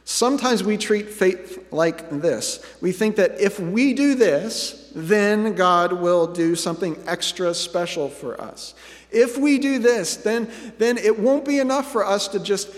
Sometimes 0.04 0.62
we 0.62 0.76
treat 0.76 1.10
faith 1.10 1.66
like 1.72 2.10
this. 2.10 2.60
We 2.82 2.92
think 2.92 3.16
that 3.16 3.40
if 3.40 3.58
we 3.58 3.94
do 3.94 4.14
this, 4.14 4.92
then 4.94 5.56
God 5.56 5.94
will 5.94 6.28
do 6.28 6.58
something 6.58 7.02
extra 7.08 7.54
special 7.54 8.10
for 8.10 8.40
us. 8.42 8.76
If 9.12 9.38
we 9.38 9.60
do 9.60 9.80
this, 9.80 10.18
then, 10.18 10.52
then 10.78 10.98
it 10.98 11.18
won't 11.18 11.46
be 11.46 11.60
enough 11.60 11.90
for 11.90 12.06
us 12.06 12.28
to 12.28 12.40
just 12.42 12.70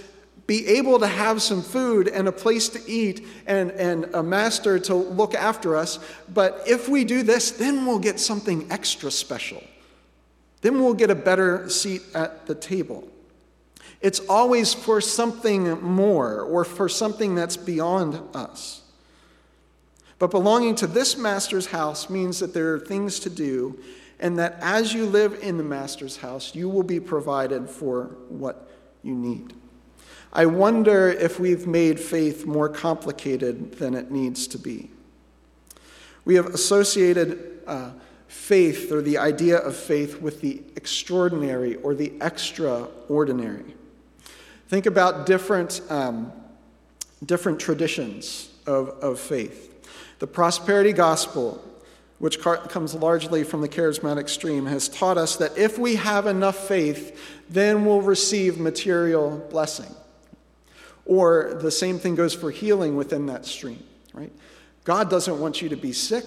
be 0.46 0.68
able 0.68 1.00
to 1.00 1.08
have 1.08 1.42
some 1.42 1.64
food 1.64 2.10
and 2.10 2.28
a 2.28 2.32
place 2.32 2.70
to 2.70 2.80
eat 2.88 3.26
and, 3.48 3.72
and 3.72 4.06
a 4.14 4.22
master 4.22 4.78
to 4.82 4.94
look 4.94 5.34
after 5.34 5.76
us. 5.76 5.98
But 6.32 6.62
if 6.68 6.88
we 6.88 7.06
do 7.06 7.24
this, 7.24 7.50
then 7.50 7.88
we'll 7.88 7.98
get 7.98 8.20
something 8.20 8.72
extra 8.72 9.10
special. 9.10 9.64
Then 10.62 10.82
we'll 10.82 10.94
get 10.94 11.10
a 11.10 11.16
better 11.16 11.70
seat 11.70 12.02
at 12.14 12.46
the 12.46 12.56
table. 12.56 13.08
It's 14.02 14.20
always 14.28 14.74
for 14.74 15.02
something 15.02 15.82
more 15.82 16.42
or 16.42 16.64
for 16.64 16.88
something 16.88 17.36
that's 17.36 17.58
beyond 17.58 18.20
us. 18.34 18.82
But 20.20 20.32
belonging 20.32 20.76
to 20.76 20.88
this 20.88 21.18
master's 21.18 21.68
house 21.68 22.10
means 22.10 22.40
that 22.40 22.54
there 22.54 22.74
are 22.74 22.80
things 22.80 23.20
to 23.22 23.30
do, 23.30 23.80
and 24.20 24.38
that 24.38 24.58
as 24.60 24.94
you 24.94 25.06
live 25.06 25.40
in 25.42 25.58
the 25.58 25.64
master's 25.64 26.18
house, 26.18 26.54
you 26.54 26.68
will 26.68 26.84
be 26.84 27.00
provided 27.00 27.70
for 27.70 28.18
what 28.28 28.70
you 29.02 29.16
need. 29.16 29.54
I 30.32 30.46
wonder 30.46 31.08
if 31.10 31.40
we've 31.40 31.66
made 31.66 32.00
faith 32.00 32.46
more 32.46 32.70
complicated 32.70 33.74
than 33.74 33.96
it 33.96 34.12
needs 34.12 34.46
to 34.48 34.60
be. 34.60 34.92
We 36.26 36.36
have 36.36 36.48
associated 36.48 37.62
uh, 37.66 37.92
faith 38.30 38.92
or 38.92 39.02
the 39.02 39.18
idea 39.18 39.58
of 39.58 39.76
faith 39.76 40.22
with 40.22 40.40
the 40.40 40.62
extraordinary 40.76 41.76
or 41.78 41.96
the 41.96 42.14
extraordinary. 42.22 43.76
Think 44.68 44.86
about 44.86 45.26
different, 45.26 45.82
um, 45.90 46.32
different 47.26 47.60
traditions 47.60 48.50
of, 48.68 48.90
of 49.02 49.20
faith. 49.20 49.66
The 50.20 50.28
prosperity 50.28 50.94
gospel, 50.94 51.64
which 52.20 52.40
comes 52.40 52.94
largely 52.94 53.44
from 53.44 53.62
the 53.62 53.70
charismatic 53.70 54.30
stream, 54.30 54.68
has 54.68 54.90
taught 54.90 55.18
us 55.18 55.38
that 55.38 55.58
if 55.58 55.80
we 55.80 55.96
have 55.96 56.28
enough 56.28 56.68
faith, 56.68 57.20
then 57.50 57.84
we'll 57.84 58.02
receive 58.02 58.60
material 58.60 59.44
blessing. 59.50 59.94
Or 61.06 61.58
the 61.60 61.72
same 61.72 61.98
thing 61.98 62.14
goes 62.14 62.36
for 62.36 62.52
healing 62.52 62.96
within 62.96 63.26
that 63.26 63.48
stream, 63.48 63.84
right? 64.14 64.32
God 64.84 65.10
doesn't 65.10 65.40
want 65.40 65.64
you 65.64 65.70
to 65.70 65.76
be 65.76 65.94
sick. 65.94 66.26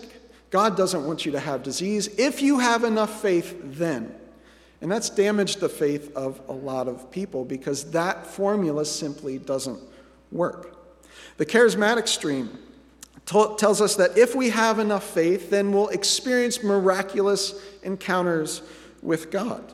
God 0.53 0.77
doesn't 0.77 1.07
want 1.07 1.25
you 1.25 1.33
to 1.33 1.41
have 1.41 1.63
disease. 1.63 2.09
If 2.19 2.43
you 2.43 2.59
have 2.59 2.85
enough 2.85 3.23
faith, 3.23 3.59
then. 3.65 4.15
And 4.83 4.93
that's 4.93 5.09
damaged 5.09 5.61
the 5.61 5.69
faith 5.69 6.15
of 6.15 6.43
a 6.47 6.53
lot 6.53 6.89
of 6.89 7.11
people 7.11 7.47
because 7.47 7.91
that 7.93 8.27
formula 8.27 8.85
simply 8.85 9.39
doesn't 9.39 9.81
work. 10.31 10.77
The 11.39 11.47
charismatic 11.47 12.07
stream 12.07 12.59
t- 13.25 13.55
tells 13.57 13.81
us 13.81 13.97
that 13.97 14.19
if 14.19 14.35
we 14.35 14.51
have 14.51 14.79
enough 14.79 15.05
faith, 15.05 15.49
then 15.49 15.73
we'll 15.73 15.89
experience 15.89 16.63
miraculous 16.63 17.55
encounters 17.83 18.61
with 19.01 19.31
God. 19.31 19.73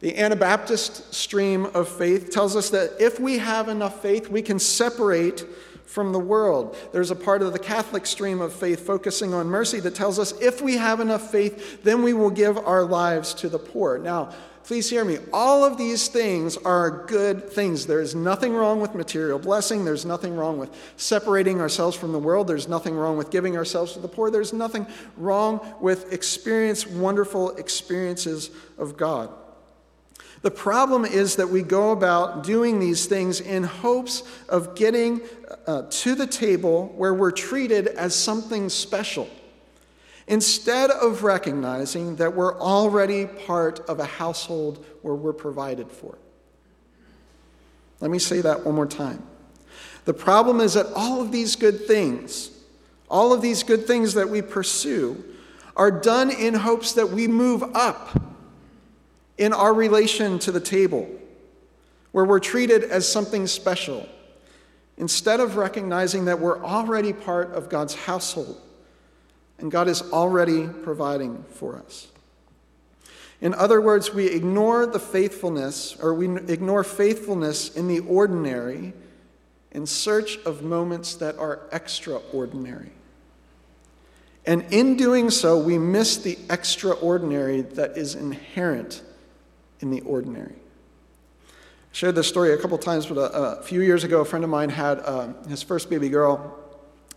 The 0.00 0.16
Anabaptist 0.16 1.12
stream 1.12 1.66
of 1.66 1.90
faith 1.90 2.30
tells 2.30 2.56
us 2.56 2.70
that 2.70 2.92
if 2.98 3.20
we 3.20 3.36
have 3.36 3.68
enough 3.68 4.00
faith, 4.00 4.30
we 4.30 4.40
can 4.40 4.58
separate 4.58 5.44
from 5.86 6.12
the 6.12 6.18
world. 6.18 6.76
There's 6.92 7.10
a 7.10 7.16
part 7.16 7.42
of 7.42 7.52
the 7.52 7.58
Catholic 7.58 8.06
stream 8.06 8.40
of 8.40 8.52
faith 8.52 8.84
focusing 8.86 9.32
on 9.32 9.46
mercy 9.46 9.80
that 9.80 9.94
tells 9.94 10.18
us 10.18 10.32
if 10.40 10.60
we 10.60 10.76
have 10.76 11.00
enough 11.00 11.30
faith, 11.30 11.82
then 11.82 12.02
we 12.02 12.12
will 12.12 12.30
give 12.30 12.58
our 12.58 12.84
lives 12.84 13.32
to 13.34 13.48
the 13.48 13.58
poor. 13.58 13.98
Now, 13.98 14.32
please 14.64 14.90
hear 14.90 15.04
me. 15.04 15.18
All 15.32 15.64
of 15.64 15.78
these 15.78 16.08
things 16.08 16.56
are 16.56 17.06
good 17.06 17.48
things. 17.48 17.86
There 17.86 18.00
is 18.00 18.16
nothing 18.16 18.52
wrong 18.52 18.80
with 18.80 18.96
material 18.96 19.38
blessing. 19.38 19.84
There's 19.84 20.04
nothing 20.04 20.34
wrong 20.34 20.58
with 20.58 20.70
separating 20.96 21.60
ourselves 21.60 21.96
from 21.96 22.12
the 22.12 22.18
world. 22.18 22.48
There's 22.48 22.68
nothing 22.68 22.96
wrong 22.96 23.16
with 23.16 23.30
giving 23.30 23.56
ourselves 23.56 23.92
to 23.92 24.00
the 24.00 24.08
poor. 24.08 24.28
There's 24.30 24.52
nothing 24.52 24.86
wrong 25.16 25.60
with 25.80 26.12
experience 26.12 26.84
wonderful 26.84 27.56
experiences 27.56 28.50
of 28.76 28.96
God. 28.96 29.30
The 30.46 30.52
problem 30.52 31.04
is 31.04 31.34
that 31.34 31.48
we 31.48 31.62
go 31.62 31.90
about 31.90 32.44
doing 32.44 32.78
these 32.78 33.06
things 33.06 33.40
in 33.40 33.64
hopes 33.64 34.22
of 34.48 34.76
getting 34.76 35.20
uh, 35.66 35.86
to 35.90 36.14
the 36.14 36.28
table 36.28 36.86
where 36.94 37.12
we're 37.12 37.32
treated 37.32 37.88
as 37.88 38.14
something 38.14 38.68
special, 38.68 39.28
instead 40.28 40.92
of 40.92 41.24
recognizing 41.24 42.14
that 42.14 42.36
we're 42.36 42.56
already 42.60 43.26
part 43.26 43.80
of 43.88 43.98
a 43.98 44.04
household 44.04 44.86
where 45.02 45.16
we're 45.16 45.32
provided 45.32 45.90
for. 45.90 46.16
Let 47.98 48.12
me 48.12 48.20
say 48.20 48.40
that 48.40 48.64
one 48.64 48.76
more 48.76 48.86
time. 48.86 49.24
The 50.04 50.14
problem 50.14 50.60
is 50.60 50.74
that 50.74 50.86
all 50.94 51.20
of 51.20 51.32
these 51.32 51.56
good 51.56 51.88
things, 51.88 52.52
all 53.10 53.32
of 53.32 53.42
these 53.42 53.64
good 53.64 53.88
things 53.88 54.14
that 54.14 54.28
we 54.28 54.42
pursue, 54.42 55.24
are 55.74 55.90
done 55.90 56.30
in 56.30 56.54
hopes 56.54 56.92
that 56.92 57.10
we 57.10 57.26
move 57.26 57.64
up 57.74 58.25
in 59.38 59.52
our 59.52 59.74
relation 59.74 60.38
to 60.40 60.52
the 60.52 60.60
table, 60.60 61.08
where 62.12 62.24
we're 62.24 62.40
treated 62.40 62.84
as 62.84 63.10
something 63.10 63.46
special, 63.46 64.08
instead 64.96 65.40
of 65.40 65.56
recognizing 65.56 66.24
that 66.24 66.40
we're 66.40 66.62
already 66.64 67.12
part 67.12 67.52
of 67.52 67.68
God's 67.68 67.94
household 67.94 68.60
and 69.58 69.70
God 69.70 69.88
is 69.88 70.02
already 70.12 70.66
providing 70.66 71.44
for 71.50 71.76
us. 71.76 72.08
In 73.40 73.54
other 73.54 73.80
words, 73.80 74.12
we 74.12 74.26
ignore 74.26 74.86
the 74.86 74.98
faithfulness, 74.98 75.96
or 76.00 76.14
we 76.14 76.26
ignore 76.48 76.84
faithfulness 76.84 77.74
in 77.74 77.88
the 77.88 78.00
ordinary 78.00 78.94
in 79.72 79.86
search 79.86 80.38
of 80.46 80.62
moments 80.62 81.16
that 81.16 81.36
are 81.38 81.60
extraordinary. 81.70 82.92
And 84.46 84.64
in 84.70 84.96
doing 84.96 85.30
so, 85.30 85.58
we 85.58 85.76
miss 85.76 86.16
the 86.18 86.38
extraordinary 86.48 87.62
that 87.62 87.98
is 87.98 88.14
inherent 88.14 89.02
in 89.80 89.90
the 89.90 90.00
ordinary. 90.00 90.54
I 91.48 91.52
shared 91.92 92.14
this 92.14 92.28
story 92.28 92.52
a 92.52 92.58
couple 92.58 92.78
times, 92.78 93.06
but 93.06 93.18
a, 93.18 93.58
a, 93.58 93.62
few 93.62 93.80
years 93.80 94.04
ago, 94.04 94.20
a 94.20 94.24
friend 94.24 94.44
of 94.44 94.50
mine 94.50 94.70
had 94.70 95.00
uh, 95.00 95.32
his 95.48 95.62
first 95.62 95.88
baby 95.88 96.08
girl. 96.08 96.58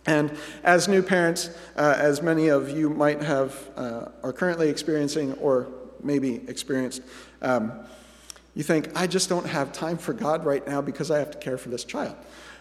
And 0.06 0.36
as 0.64 0.88
new 0.88 1.02
parents, 1.02 1.50
uh, 1.76 1.94
as 1.98 2.22
many 2.22 2.48
of 2.48 2.70
you 2.70 2.88
might 2.88 3.22
have, 3.22 3.54
uh, 3.76 4.06
are 4.22 4.32
currently 4.32 4.68
experiencing 4.68 5.34
or 5.34 5.68
maybe 6.02 6.36
experienced, 6.48 7.02
um, 7.42 7.72
you 8.54 8.62
think, 8.62 8.88
I 8.96 9.06
just 9.06 9.28
don't 9.28 9.46
have 9.46 9.72
time 9.72 9.98
for 9.98 10.12
God 10.12 10.44
right 10.44 10.66
now 10.66 10.80
because 10.80 11.10
I 11.10 11.18
have 11.18 11.30
to 11.32 11.38
care 11.38 11.58
for 11.58 11.68
this 11.68 11.84
child. 11.84 12.16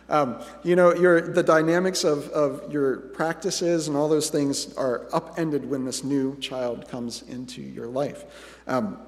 Um, 0.10 0.42
you 0.64 0.76
know, 0.76 0.94
your, 0.96 1.22
the 1.22 1.44
dynamics 1.44 2.04
of, 2.04 2.30
of 2.30 2.72
your 2.72 2.98
practices 2.98 3.88
and 3.88 3.96
all 3.96 4.10
those 4.10 4.30
things 4.30 4.74
are 4.76 5.08
upended 5.14 5.70
when 5.70 5.86
this 5.86 6.04
new 6.04 6.36
child 6.40 6.88
comes 6.90 7.22
into 7.24 7.62
your 7.62 7.88
life. 7.88 8.26
Um, 8.68 9.00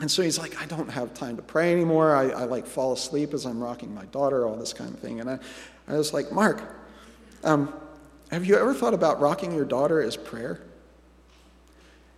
and 0.00 0.10
so 0.10 0.22
he's 0.22 0.38
like, 0.38 0.60
I 0.60 0.66
don't 0.66 0.90
have 0.90 1.14
time 1.14 1.36
to 1.36 1.42
pray 1.42 1.72
anymore. 1.72 2.14
I, 2.14 2.28
I, 2.28 2.44
like 2.44 2.66
fall 2.66 2.92
asleep 2.92 3.32
as 3.32 3.46
I'm 3.46 3.62
rocking 3.62 3.94
my 3.94 4.04
daughter, 4.06 4.46
all 4.46 4.56
this 4.56 4.74
kind 4.74 4.92
of 4.92 5.00
thing. 5.00 5.20
And 5.20 5.30
I, 5.30 5.38
I 5.88 5.96
was 5.96 6.12
like, 6.12 6.30
Mark, 6.30 6.62
um, 7.44 7.72
have 8.30 8.44
you 8.44 8.58
ever 8.58 8.74
thought 8.74 8.92
about 8.92 9.20
rocking 9.20 9.54
your 9.54 9.64
daughter 9.64 10.02
as 10.02 10.16
prayer? 10.16 10.60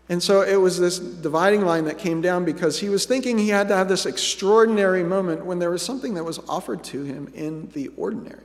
And 0.09 0.23
so 0.23 0.41
it 0.41 0.57
was 0.57 0.81
this 0.81 0.99
dividing 0.99 1.65
line 1.65 1.85
that 1.85 1.99
came 1.99 2.21
down 2.21 2.45
because 2.45 2.81
he 2.81 2.89
was 2.89 3.05
thinking 3.05 3.39
he 3.39 3.51
had 3.51 3.69
to 3.69 3.77
have 3.77 3.89
this 3.89 4.07
extraordinary 4.07 5.05
moment 5.05 5.45
when 5.45 5.59
there 5.59 5.71
was 5.71 5.83
something 5.83 6.15
that 6.15 6.25
was 6.25 6.41
offered 6.49 6.83
to 6.85 7.05
him 7.05 7.31
in 7.35 7.69
the 7.75 7.89
ordinary. 7.89 8.45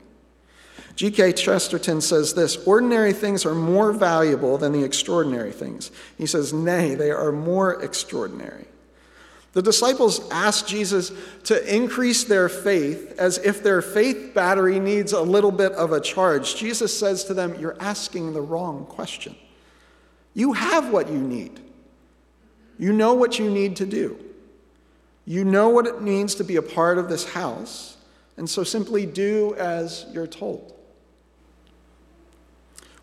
G.K. 0.96 1.34
Chesterton 1.34 2.02
says 2.02 2.36
this 2.36 2.58
ordinary 2.68 3.14
things 3.14 3.46
are 3.46 3.56
more 3.56 3.94
valuable 3.94 4.60
than 4.60 4.74
the 4.74 4.84
extraordinary 4.84 5.52
things. 5.52 5.90
He 6.18 6.28
says, 6.28 6.54
nay, 6.54 6.94
they 6.94 7.10
are 7.10 7.32
more 7.32 7.82
extraordinary. 7.82 8.66
The 9.54 9.62
disciples 9.62 10.28
asked 10.32 10.68
Jesus 10.68 11.12
to 11.44 11.76
increase 11.76 12.24
their 12.24 12.50
faith 12.50 13.14
as 13.20 13.38
if 13.38 13.62
their 13.62 13.84
faith 13.84 14.34
battery 14.34 14.80
needs 14.80 15.14
a 15.14 15.22
little 15.22 15.52
bit 15.52 15.72
of 15.74 15.92
a 15.92 16.02
charge. 16.02 16.56
Jesus 16.56 16.98
says 16.98 17.24
to 17.26 17.36
them, 17.36 17.60
You're 17.60 17.78
asking 17.80 18.34
the 18.34 18.42
wrong 18.42 18.86
question. 18.88 19.36
You 20.34 20.54
have 20.54 20.92
what 20.92 21.08
you 21.08 21.20
need. 21.20 21.60
You 22.80 22.94
know 22.94 23.14
what 23.14 23.38
you 23.38 23.52
need 23.52 23.76
to 23.76 23.86
do. 23.86 24.18
You 25.26 25.46
know 25.46 25.70
what 25.70 25.86
it 25.86 26.02
means 26.02 26.34
to 26.36 26.44
be 26.44 26.56
a 26.56 26.62
part 26.62 26.98
of 26.98 27.08
this 27.08 27.30
house, 27.30 27.98
and 28.38 28.50
so 28.50 28.64
simply 28.64 29.06
do 29.06 29.54
as 29.60 30.08
you're 30.12 30.28
told. 30.28 30.74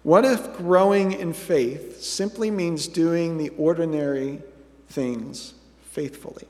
What 0.03 0.25
if 0.25 0.57
growing 0.57 1.13
in 1.13 1.33
faith 1.33 2.03
simply 2.03 2.51
means 2.51 2.89
doing 2.89 3.39
the 3.39 3.51
ordinary 3.51 4.43
things 4.89 5.55
faithfully? 5.91 6.47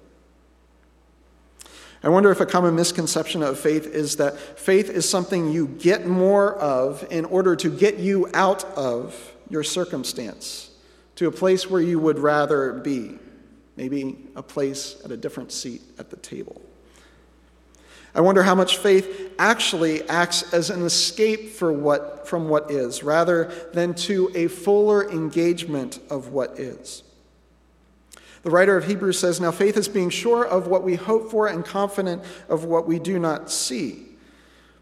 I 2.03 2.09
wonder 2.09 2.31
if 2.31 2.41
a 2.41 2.47
common 2.47 2.75
misconception 2.75 3.43
of 3.43 3.59
faith 3.59 3.87
is 3.87 4.17
that 4.17 4.39
faith 4.59 4.89
is 4.89 5.07
something 5.07 5.53
you 5.53 5.67
get 5.67 6.07
more 6.07 6.55
of 6.55 7.07
in 7.11 7.27
order 7.27 7.55
to 7.57 7.69
get 7.71 7.99
you 7.99 8.29
out 8.33 8.65
of 8.77 9.35
your 9.51 9.63
circumstance 9.63 10.71
to 11.17 11.27
a 11.27 11.33
place 11.33 11.69
where 11.69 11.83
you 11.83 11.99
would 11.99 12.19
rather 12.19 12.73
be, 12.73 13.19
maybe 13.77 14.17
a 14.35 14.43
place 14.43 14.97
at 15.05 15.11
a 15.11 15.17
different 15.17 15.53
seat 15.53 15.83
at 15.99 16.09
the 16.09 16.17
table. 16.17 16.63
I 18.15 18.23
wonder 18.23 18.43
how 18.43 18.55
much 18.55 18.79
faith 18.79 19.35
actually 19.39 20.09
acts 20.09 20.55
as 20.55 20.71
an 20.71 20.83
escape 20.83 21.51
for 21.51 21.71
what, 21.71 22.27
from 22.27 22.49
what 22.49 22.71
is, 22.71 23.03
rather 23.03 23.53
than 23.75 23.95
to 23.95 24.31
a 24.35 24.49
fuller 24.49 25.09
engagement 25.11 26.01
of 26.09 26.29
what 26.29 26.59
is. 26.59 27.03
The 28.43 28.51
writer 28.51 28.77
of 28.77 28.87
Hebrews 28.87 29.19
says, 29.19 29.41
Now 29.41 29.51
faith 29.51 29.77
is 29.77 29.89
being 29.89 30.11
sure 30.11 30.47
of 30.47 30.67
what 30.67 30.83
we 30.83 30.95
hope 30.95 31.31
for 31.31 31.47
and 31.47 31.65
confident 31.65 32.23
of 32.49 32.65
what 32.65 32.87
we 32.87 32.99
do 32.99 33.19
not 33.19 33.51
see. 33.51 34.07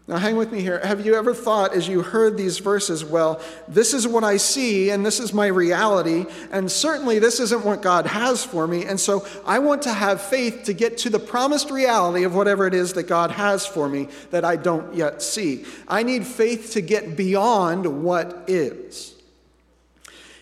Now, 0.09 0.17
hang 0.17 0.37
with 0.37 0.51
me 0.51 0.61
here. 0.61 0.79
Have 0.83 1.05
you 1.05 1.13
ever 1.13 1.35
thought, 1.35 1.75
as 1.75 1.87
you 1.87 2.01
heard 2.01 2.35
these 2.35 2.57
verses, 2.57 3.05
well, 3.05 3.39
this 3.67 3.93
is 3.93 4.07
what 4.07 4.23
I 4.23 4.37
see 4.37 4.89
and 4.89 5.05
this 5.05 5.19
is 5.19 5.35
my 5.35 5.45
reality, 5.45 6.25
and 6.51 6.71
certainly 6.71 7.19
this 7.19 7.39
isn't 7.39 7.63
what 7.63 7.83
God 7.83 8.07
has 8.07 8.43
for 8.43 8.65
me, 8.65 8.85
and 8.85 8.99
so 8.99 9.27
I 9.45 9.59
want 9.59 9.83
to 9.83 9.93
have 9.93 10.19
faith 10.19 10.63
to 10.63 10.73
get 10.73 10.97
to 10.99 11.11
the 11.11 11.19
promised 11.19 11.69
reality 11.69 12.23
of 12.23 12.33
whatever 12.33 12.65
it 12.65 12.73
is 12.73 12.93
that 12.93 13.03
God 13.03 13.29
has 13.29 13.67
for 13.67 13.87
me 13.87 14.07
that 14.31 14.43
I 14.43 14.55
don't 14.55 14.95
yet 14.95 15.21
see. 15.21 15.65
I 15.87 16.01
need 16.01 16.25
faith 16.25 16.71
to 16.71 16.81
get 16.81 17.15
beyond 17.15 18.03
what 18.03 18.45
is. 18.47 19.13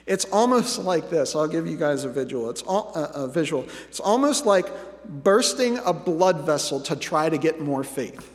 It's 0.08 0.24
almost 0.26 0.80
like 0.80 1.10
this. 1.10 1.36
I'll 1.36 1.50
give 1.50 1.68
you 1.68 1.76
guys 1.76 2.06
a 2.06 2.10
visual. 2.10 2.50
It's 2.50 2.62
all, 2.62 2.94
uh, 2.96 3.12
a 3.14 3.28
visual. 3.28 3.68
It's 3.90 4.00
almost 4.00 4.46
like 4.46 4.66
bursting 5.06 5.80
a 5.80 5.92
blood 5.94 6.46
vessel 6.46 6.80
to 6.82 6.96
try 6.96 7.30
to 7.30 7.38
get 7.38 7.60
more 7.60 7.84
faith. 7.84 8.32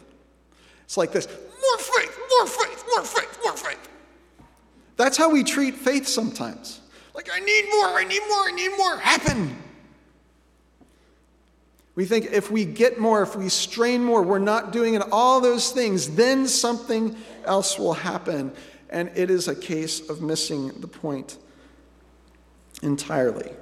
It's 0.85 0.99
like 0.99 1.13
this 1.13 1.27
more 1.27 1.79
faith, 1.79 2.19
more 2.39 2.47
faith, 2.47 2.85
more 2.95 3.05
faith, 3.05 3.39
more 3.43 3.57
faith. 3.57 3.89
That's 4.97 5.17
how 5.17 5.31
we 5.31 5.43
treat 5.43 5.75
faith 5.75 6.07
sometimes. 6.07 6.81
Like, 7.15 7.31
I 7.33 7.41
need 7.41 7.65
more, 7.71 7.87
I 7.87 8.05
need 8.05 8.23
more, 8.29 8.49
I 8.49 8.53
need 8.53 8.77
more. 8.77 8.97
Happen. 8.99 9.57
We 11.95 12.05
think 12.05 12.27
if 12.33 12.51
we 12.51 12.65
get 12.65 12.99
more, 12.99 13.23
if 13.23 13.37
we 13.37 13.49
strain 13.49 14.05
more, 14.05 14.23
we're 14.23 14.39
not 14.39 14.73
doing 14.73 14.95
it, 14.95 15.03
all 15.11 15.41
those 15.41 15.73
things, 15.73 16.15
then 16.17 16.47
something 16.47 17.17
else 17.45 17.79
will 17.79 17.93
happen. 17.95 18.53
And 18.91 19.11
it 19.15 19.31
is 19.31 19.49
a 19.49 19.55
case 19.55 20.09
of 20.11 20.21
missing 20.21 20.69
the 20.81 20.89
point 20.89 21.39
entirely. 22.83 23.53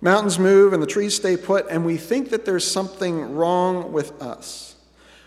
Mountains 0.00 0.38
move 0.38 0.72
and 0.72 0.82
the 0.82 0.86
trees 0.86 1.14
stay 1.14 1.36
put, 1.36 1.66
and 1.70 1.86
we 1.86 1.96
think 1.96 2.30
that 2.30 2.44
there's 2.44 2.68
something 2.68 3.34
wrong 3.34 3.92
with 3.92 4.20
us. 4.20 4.74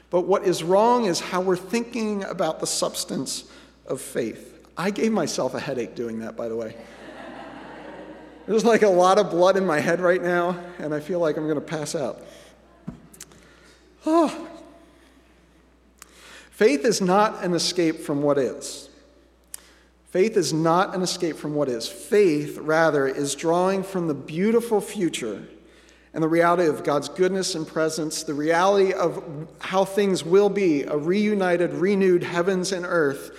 But 0.10 0.22
what 0.22 0.44
is 0.44 0.64
wrong 0.64 1.06
is 1.06 1.20
how 1.20 1.42
we're 1.42 1.56
thinking 1.56 2.24
about 2.26 2.60
the 2.60 2.68
substance 2.68 3.46
of 3.88 4.02
faith. 4.02 4.68
I 4.78 4.92
gave 4.92 5.12
myself 5.12 5.54
a 5.54 5.60
headache 5.60 5.96
doing 5.96 6.20
that, 6.20 6.36
by 6.36 6.50
the 6.50 6.56
way. 6.56 6.76
There's 8.46 8.66
like 8.66 8.84
a 8.84 8.90
lot 8.90 9.18
of 9.18 9.32
blood 9.32 9.58
in 9.58 9.66
my 9.66 9.80
head 9.80 10.00
right 10.00 10.22
now, 10.22 10.60
and 10.78 10.94
I 10.94 11.00
feel 11.00 11.20
like 11.20 11.38
I'm 11.38 11.46
going 11.46 11.56
to 11.56 11.62
pass 11.62 11.96
out. 11.96 12.22
Oh. 14.06 14.50
Faith 16.52 16.86
is 16.86 17.02
not 17.02 17.44
an 17.44 17.54
escape 17.54 18.00
from 18.00 18.22
what 18.22 18.38
is. 18.38 18.90
Faith 20.16 20.38
is 20.38 20.54
not 20.54 20.96
an 20.96 21.02
escape 21.02 21.36
from 21.36 21.54
what 21.56 21.68
is. 21.68 21.90
Faith, 21.90 22.58
rather, 22.60 23.06
is 23.06 23.36
drawing 23.36 23.84
from 23.84 24.08
the 24.08 24.14
beautiful 24.14 24.80
future 24.80 25.46
and 26.14 26.24
the 26.24 26.28
reality 26.30 26.68
of 26.68 26.86
God's 26.86 27.10
goodness 27.10 27.54
and 27.54 27.68
presence, 27.68 28.24
the 28.24 28.34
reality 28.34 28.94
of 28.94 29.22
how 29.60 29.84
things 29.84 30.24
will 30.24 30.48
be, 30.48 30.84
a 30.84 30.96
reunited, 30.96 31.74
renewed 31.74 32.24
heavens 32.24 32.72
and 32.72 32.86
earth, 32.88 33.38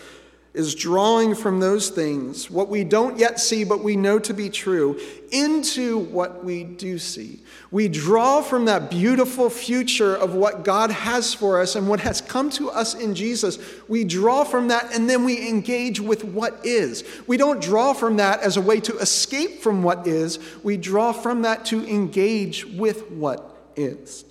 is 0.57 0.75
drawing 0.75 1.35
from 1.35 1.61
those 1.61 1.90
things, 1.90 2.51
what 2.51 2.69
we 2.69 2.83
don't 2.83 3.19
yet 3.19 3.38
see 3.38 3.62
but 3.62 3.85
we 3.85 3.95
know 3.95 4.19
to 4.19 4.33
be 4.33 4.49
true, 4.49 4.99
into 5.31 5.99
what 5.99 6.42
we 6.42 6.64
do 6.64 6.99
see. 6.99 7.40
We 7.71 7.88
draw 7.88 8.40
from 8.40 8.64
that 8.64 8.90
beautiful 8.90 9.51
future 9.51 10.16
of 10.16 10.35
what 10.35 10.64
God 10.64 10.90
has 10.90 11.35
for 11.35 11.61
us 11.61 11.77
and 11.77 11.87
what 11.88 12.01
has 12.01 12.23
come 12.23 12.49
to 12.51 12.71
us 12.71 12.95
in 12.95 13.14
Jesus. 13.14 13.59
We 13.87 14.05
draw 14.05 14.45
from 14.45 14.69
that 14.69 14.95
and 14.95 15.11
then 15.11 15.25
we 15.25 15.47
engage 15.47 16.01
with 16.01 16.25
what 16.25 16.59
is. 16.64 17.05
We 17.27 17.37
don't 17.37 17.61
draw 17.61 17.92
from 17.92 18.16
that 18.16 18.40
as 18.40 18.57
a 18.57 18.62
way 18.62 18.81
to 18.81 18.97
escape 18.99 19.61
from 19.61 19.83
what 19.83 20.07
is, 20.07 20.38
we 20.64 20.79
draw 20.79 21.12
from 21.12 21.42
that 21.42 21.66
to 21.66 21.87
engage 21.87 22.64
with 22.64 23.11
what 23.11 23.73
is. 23.77 24.25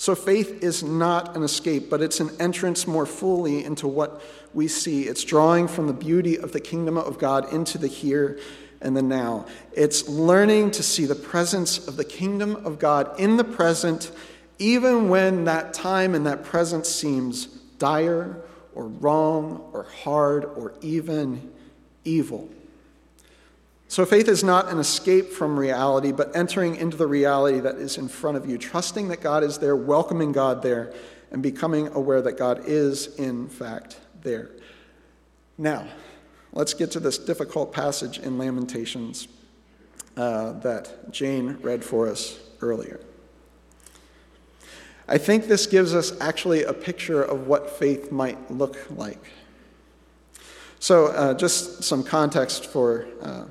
So 0.00 0.14
faith 0.14 0.64
is 0.64 0.82
not 0.82 1.36
an 1.36 1.42
escape, 1.42 1.90
but 1.90 2.00
it's 2.00 2.20
an 2.20 2.30
entrance 2.40 2.86
more 2.86 3.04
fully 3.04 3.62
into 3.66 3.86
what 3.86 4.22
we 4.54 4.66
see. 4.66 5.02
It's 5.02 5.22
drawing 5.22 5.68
from 5.68 5.88
the 5.88 5.92
beauty 5.92 6.38
of 6.38 6.52
the 6.52 6.58
kingdom 6.58 6.96
of 6.96 7.18
God 7.18 7.52
into 7.52 7.76
the 7.76 7.86
here 7.86 8.40
and 8.80 8.96
the 8.96 9.02
now. 9.02 9.44
It's 9.74 10.08
learning 10.08 10.70
to 10.70 10.82
see 10.82 11.04
the 11.04 11.14
presence 11.14 11.86
of 11.86 11.98
the 11.98 12.04
kingdom 12.06 12.64
of 12.64 12.78
God 12.78 13.20
in 13.20 13.36
the 13.36 13.44
present, 13.44 14.10
even 14.58 15.10
when 15.10 15.44
that 15.44 15.74
time 15.74 16.14
and 16.14 16.24
that 16.24 16.44
presence 16.44 16.88
seems 16.88 17.44
dire 17.78 18.42
or 18.74 18.86
wrong 18.86 19.68
or 19.74 19.82
hard 19.82 20.46
or 20.46 20.72
even 20.80 21.52
evil. 22.06 22.48
So 23.90 24.06
faith 24.06 24.28
is 24.28 24.44
not 24.44 24.68
an 24.68 24.78
escape 24.78 25.32
from 25.32 25.58
reality, 25.58 26.12
but 26.12 26.36
entering 26.36 26.76
into 26.76 26.96
the 26.96 27.08
reality 27.08 27.58
that 27.58 27.74
is 27.74 27.98
in 27.98 28.06
front 28.06 28.36
of 28.36 28.48
you, 28.48 28.56
trusting 28.56 29.08
that 29.08 29.20
God 29.20 29.42
is 29.42 29.58
there, 29.58 29.74
welcoming 29.74 30.30
God 30.30 30.62
there, 30.62 30.92
and 31.32 31.42
becoming 31.42 31.88
aware 31.88 32.22
that 32.22 32.38
God 32.38 32.62
is, 32.66 33.16
in 33.16 33.48
fact, 33.48 33.98
there. 34.22 34.50
Now, 35.58 35.88
let's 36.52 36.72
get 36.72 36.92
to 36.92 37.00
this 37.00 37.18
difficult 37.18 37.72
passage 37.72 38.20
in 38.20 38.38
Lamentations 38.38 39.26
uh, 40.16 40.52
that 40.60 41.10
Jane 41.10 41.58
read 41.60 41.82
for 41.82 42.08
us 42.08 42.38
earlier. 42.60 43.00
I 45.08 45.18
think 45.18 45.48
this 45.48 45.66
gives 45.66 45.96
us 45.96 46.12
actually 46.20 46.62
a 46.62 46.72
picture 46.72 47.24
of 47.24 47.48
what 47.48 47.68
faith 47.68 48.12
might 48.12 48.52
look 48.52 48.88
like. 48.88 49.32
So, 50.78 51.08
uh, 51.08 51.34
just 51.34 51.82
some 51.82 52.04
context 52.04 52.66
for, 52.66 53.08
uh, 53.20 53.46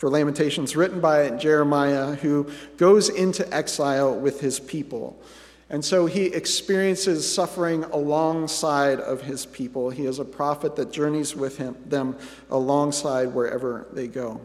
for 0.00 0.08
Lamentations, 0.08 0.76
written 0.76 0.98
by 0.98 1.28
Jeremiah, 1.28 2.14
who 2.14 2.50
goes 2.78 3.10
into 3.10 3.46
exile 3.54 4.18
with 4.18 4.40
his 4.40 4.58
people. 4.58 5.22
And 5.68 5.84
so 5.84 6.06
he 6.06 6.24
experiences 6.24 7.30
suffering 7.30 7.84
alongside 7.84 8.98
of 8.98 9.20
his 9.20 9.44
people. 9.44 9.90
He 9.90 10.06
is 10.06 10.18
a 10.18 10.24
prophet 10.24 10.74
that 10.76 10.90
journeys 10.90 11.36
with 11.36 11.58
him, 11.58 11.76
them 11.84 12.16
alongside 12.50 13.34
wherever 13.34 13.88
they 13.92 14.06
go. 14.06 14.40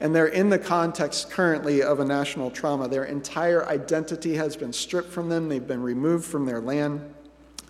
And 0.00 0.12
they're 0.12 0.26
in 0.26 0.48
the 0.48 0.58
context 0.58 1.30
currently 1.30 1.84
of 1.84 2.00
a 2.00 2.04
national 2.04 2.50
trauma. 2.50 2.88
Their 2.88 3.04
entire 3.04 3.64
identity 3.68 4.34
has 4.34 4.56
been 4.56 4.72
stripped 4.72 5.10
from 5.10 5.28
them, 5.28 5.48
they've 5.48 5.64
been 5.64 5.84
removed 5.84 6.24
from 6.24 6.46
their 6.46 6.60
land. 6.60 7.14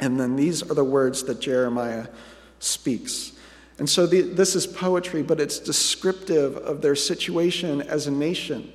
And 0.00 0.18
then 0.18 0.36
these 0.36 0.62
are 0.62 0.74
the 0.74 0.84
words 0.84 1.24
that 1.24 1.42
Jeremiah 1.42 2.06
speaks. 2.60 3.32
And 3.78 3.88
so 3.88 4.06
the, 4.06 4.22
this 4.22 4.56
is 4.56 4.66
poetry, 4.66 5.22
but 5.22 5.40
it's 5.40 5.58
descriptive 5.58 6.56
of 6.56 6.80
their 6.80 6.96
situation 6.96 7.82
as 7.82 8.06
a 8.06 8.10
nation. 8.10 8.72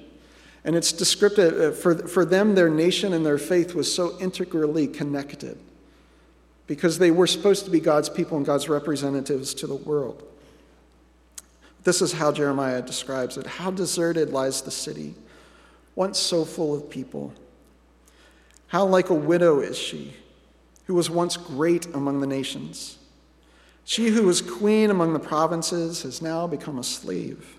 And 0.64 0.76
it's 0.76 0.92
descriptive 0.92 1.60
uh, 1.60 1.72
for, 1.72 1.96
for 2.08 2.24
them, 2.24 2.54
their 2.54 2.70
nation 2.70 3.14
and 3.14 3.26
their 3.26 3.40
faith 3.40 3.74
was 3.74 3.94
so 3.94 4.20
integrally 4.20 4.88
connected 4.88 5.58
because 6.68 7.00
they 7.00 7.12
were 7.12 7.28
supposed 7.28 7.66
to 7.66 7.72
be 7.72 7.80
God's 7.80 8.10
people 8.10 8.38
and 8.38 8.46
God's 8.46 8.70
representatives 8.70 9.54
to 9.56 9.68
the 9.68 9.76
world. 9.76 10.24
This 11.84 12.02
is 12.02 12.14
how 12.14 12.32
Jeremiah 12.32 12.82
describes 12.82 13.38
it. 13.38 13.48
How 13.48 13.72
deserted 13.72 14.30
lies 14.30 14.62
the 14.62 14.72
city, 14.72 15.16
once 15.96 16.20
so 16.20 16.46
full 16.46 16.76
of 16.76 16.90
people. 16.90 17.34
How 18.68 18.86
like 18.86 19.10
a 19.10 19.16
widow 19.16 19.60
is 19.62 19.78
she, 19.78 20.14
who 20.86 20.94
was 20.94 21.10
once 21.10 21.38
great 21.38 21.88
among 21.88 22.22
the 22.22 22.28
nations. 22.28 23.00
She 23.84 24.10
who 24.10 24.24
was 24.24 24.42
queen 24.42 24.90
among 24.90 25.14
the 25.14 25.20
provinces 25.20 26.04
has 26.04 26.22
now 26.22 26.48
become 26.48 26.78
a 26.78 26.84
slave. 26.84 27.58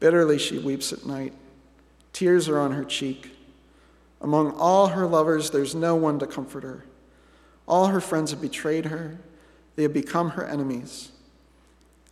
Bitterly 0.00 0.38
she 0.38 0.58
weeps 0.58 0.92
at 0.92 1.06
night 1.06 1.32
Tears 2.12 2.48
are 2.48 2.58
on 2.58 2.72
her 2.72 2.84
cheek. 2.84 3.30
Among 4.20 4.52
all 4.52 4.88
her 4.88 5.06
lovers, 5.06 5.50
there's 5.50 5.74
no 5.74 5.96
one 5.96 6.18
to 6.18 6.26
comfort 6.26 6.62
her. 6.62 6.84
All 7.66 7.86
her 7.86 8.00
friends 8.00 8.30
have 8.30 8.40
betrayed 8.40 8.86
her, 8.86 9.18
they 9.76 9.82
have 9.82 9.92
become 9.92 10.30
her 10.30 10.44
enemies. 10.44 11.10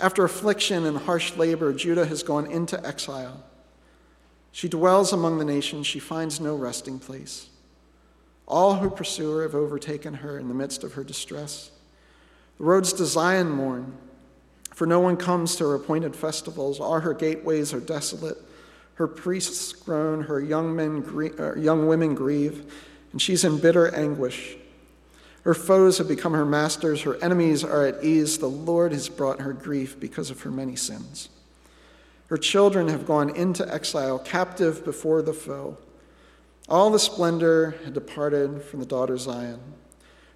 After 0.00 0.24
affliction 0.24 0.86
and 0.86 0.96
harsh 0.96 1.36
labor, 1.36 1.72
Judah 1.72 2.06
has 2.06 2.22
gone 2.22 2.46
into 2.46 2.84
exile. 2.86 3.44
She 4.52 4.68
dwells 4.68 5.12
among 5.12 5.38
the 5.38 5.44
nations, 5.44 5.86
she 5.86 5.98
finds 5.98 6.40
no 6.40 6.56
resting 6.56 6.98
place. 6.98 7.48
All 8.48 8.76
who 8.76 8.90
pursue 8.90 9.30
her 9.30 9.42
have 9.42 9.54
overtaken 9.54 10.14
her 10.14 10.38
in 10.38 10.48
the 10.48 10.54
midst 10.54 10.82
of 10.82 10.94
her 10.94 11.04
distress. 11.04 11.70
The 12.60 12.66
roads 12.66 12.92
to 12.92 13.06
Zion 13.06 13.48
mourn, 13.50 13.96
for 14.74 14.86
no 14.86 15.00
one 15.00 15.16
comes 15.16 15.56
to 15.56 15.64
her 15.64 15.74
appointed 15.76 16.14
festivals. 16.14 16.78
All 16.78 17.00
her 17.00 17.14
gateways 17.14 17.72
are 17.72 17.80
desolate. 17.80 18.36
Her 18.96 19.08
priests 19.08 19.72
groan, 19.72 20.24
her 20.24 20.42
young, 20.42 20.76
men 20.76 21.00
grieve, 21.00 21.40
uh, 21.40 21.54
young 21.54 21.86
women 21.86 22.14
grieve, 22.14 22.70
and 23.12 23.22
she's 23.22 23.44
in 23.44 23.56
bitter 23.56 23.94
anguish. 23.94 24.58
Her 25.44 25.54
foes 25.54 25.96
have 25.96 26.06
become 26.06 26.34
her 26.34 26.44
masters, 26.44 27.00
her 27.00 27.16
enemies 27.24 27.64
are 27.64 27.86
at 27.86 28.04
ease. 28.04 28.36
The 28.36 28.46
Lord 28.50 28.92
has 28.92 29.08
brought 29.08 29.40
her 29.40 29.54
grief 29.54 29.98
because 29.98 30.28
of 30.28 30.42
her 30.42 30.50
many 30.50 30.76
sins. 30.76 31.30
Her 32.26 32.36
children 32.36 32.88
have 32.88 33.06
gone 33.06 33.34
into 33.34 33.66
exile, 33.72 34.18
captive 34.18 34.84
before 34.84 35.22
the 35.22 35.32
foe. 35.32 35.78
All 36.68 36.90
the 36.90 36.98
splendor 36.98 37.76
had 37.86 37.94
departed 37.94 38.62
from 38.62 38.80
the 38.80 38.86
daughter 38.86 39.16
Zion. 39.16 39.60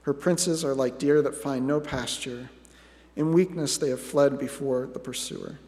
Her 0.05 0.13
princes 0.13 0.65
are 0.65 0.75
like 0.75 0.99
deer 0.99 1.23
that 1.23 1.35
find 1.35 1.67
no 1.67 1.81
pasture. 1.81 2.51
In 3.17 3.33
weakness, 3.33 3.79
they 3.79 3.89
have 3.89 4.01
fled 4.01 4.39
before 4.39 4.89
the 4.93 4.99
pursuer. 4.99 5.59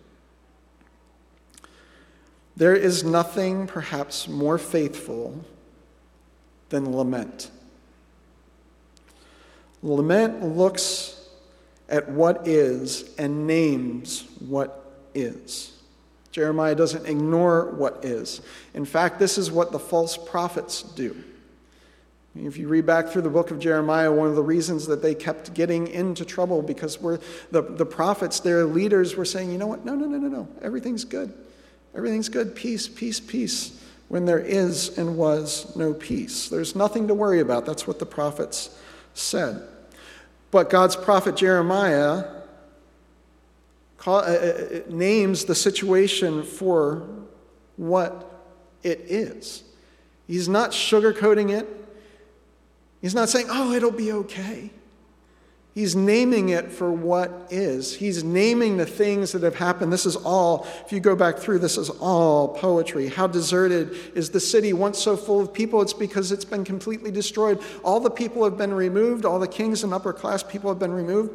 There 2.56 2.74
is 2.74 3.02
nothing 3.02 3.66
perhaps 3.66 4.28
more 4.28 4.58
faithful 4.58 5.44
than 6.68 6.94
lament. 6.94 7.50
Lament 9.82 10.42
looks 10.42 11.28
at 11.88 12.10
what 12.10 12.46
is 12.46 13.14
and 13.18 13.46
names 13.46 14.26
what 14.40 14.92
is. 15.14 15.72
Jeremiah 16.30 16.74
doesn't 16.74 17.06
ignore 17.06 17.70
what 17.70 18.04
is. 18.04 18.42
In 18.74 18.84
fact, 18.84 19.18
this 19.18 19.38
is 19.38 19.50
what 19.50 19.72
the 19.72 19.78
false 19.78 20.18
prophets 20.18 20.82
do. 20.82 21.16
If 22.38 22.58
you 22.58 22.68
read 22.68 22.86
back 22.86 23.08
through 23.08 23.22
the 23.22 23.30
book 23.30 23.50
of 23.50 23.58
Jeremiah, 23.58 24.12
one 24.12 24.28
of 24.28 24.36
the 24.36 24.42
reasons 24.42 24.86
that 24.86 25.02
they 25.02 25.14
kept 25.14 25.54
getting 25.54 25.86
into 25.88 26.24
trouble 26.24 26.62
because 26.62 27.00
we're, 27.00 27.18
the, 27.50 27.62
the 27.62 27.86
prophets, 27.86 28.40
their 28.40 28.64
leaders, 28.64 29.16
were 29.16 29.24
saying, 29.24 29.50
you 29.50 29.58
know 29.58 29.66
what? 29.66 29.84
No, 29.84 29.94
no, 29.94 30.06
no, 30.06 30.18
no, 30.18 30.28
no. 30.28 30.48
Everything's 30.62 31.04
good. 31.04 31.32
Everything's 31.94 32.28
good. 32.28 32.54
Peace, 32.54 32.88
peace, 32.88 33.20
peace. 33.20 33.80
When 34.08 34.24
there 34.24 34.38
is 34.38 34.96
and 34.98 35.16
was 35.16 35.74
no 35.74 35.92
peace. 35.92 36.48
There's 36.48 36.76
nothing 36.76 37.08
to 37.08 37.14
worry 37.14 37.40
about. 37.40 37.66
That's 37.66 37.86
what 37.86 37.98
the 37.98 38.06
prophets 38.06 38.78
said. 39.14 39.66
But 40.50 40.70
God's 40.70 40.94
prophet 40.94 41.36
Jeremiah 41.36 42.24
call, 43.98 44.18
uh, 44.18 44.22
uh, 44.22 44.26
uh, 44.26 44.80
names 44.88 45.44
the 45.44 45.54
situation 45.54 46.44
for 46.44 47.08
what 47.76 48.40
it 48.82 49.00
is. 49.00 49.64
He's 50.28 50.48
not 50.48 50.70
sugarcoating 50.70 51.50
it. 51.50 51.85
He's 53.00 53.14
not 53.14 53.28
saying, 53.28 53.46
oh, 53.50 53.72
it'll 53.72 53.90
be 53.90 54.12
okay. 54.12 54.70
He's 55.76 55.94
naming 55.94 56.48
it 56.48 56.72
for 56.72 56.90
what 56.90 57.48
is. 57.50 57.94
He's 57.94 58.24
naming 58.24 58.78
the 58.78 58.86
things 58.86 59.32
that 59.32 59.42
have 59.42 59.56
happened. 59.56 59.92
This 59.92 60.06
is 60.06 60.16
all, 60.16 60.66
if 60.86 60.90
you 60.90 61.00
go 61.00 61.14
back 61.14 61.36
through, 61.36 61.58
this 61.58 61.76
is 61.76 61.90
all 61.90 62.48
poetry. 62.48 63.08
How 63.08 63.26
deserted 63.26 63.94
is 64.16 64.30
the 64.30 64.40
city 64.40 64.72
once 64.72 64.98
so 64.98 65.18
full 65.18 65.38
of 65.38 65.52
people? 65.52 65.82
It's 65.82 65.92
because 65.92 66.32
it's 66.32 66.46
been 66.46 66.64
completely 66.64 67.10
destroyed. 67.10 67.62
All 67.84 68.00
the 68.00 68.08
people 68.08 68.42
have 68.44 68.56
been 68.56 68.72
removed, 68.72 69.26
all 69.26 69.38
the 69.38 69.46
kings 69.46 69.84
and 69.84 69.92
upper 69.92 70.14
class 70.14 70.42
people 70.42 70.70
have 70.70 70.78
been 70.78 70.94
removed. 70.94 71.34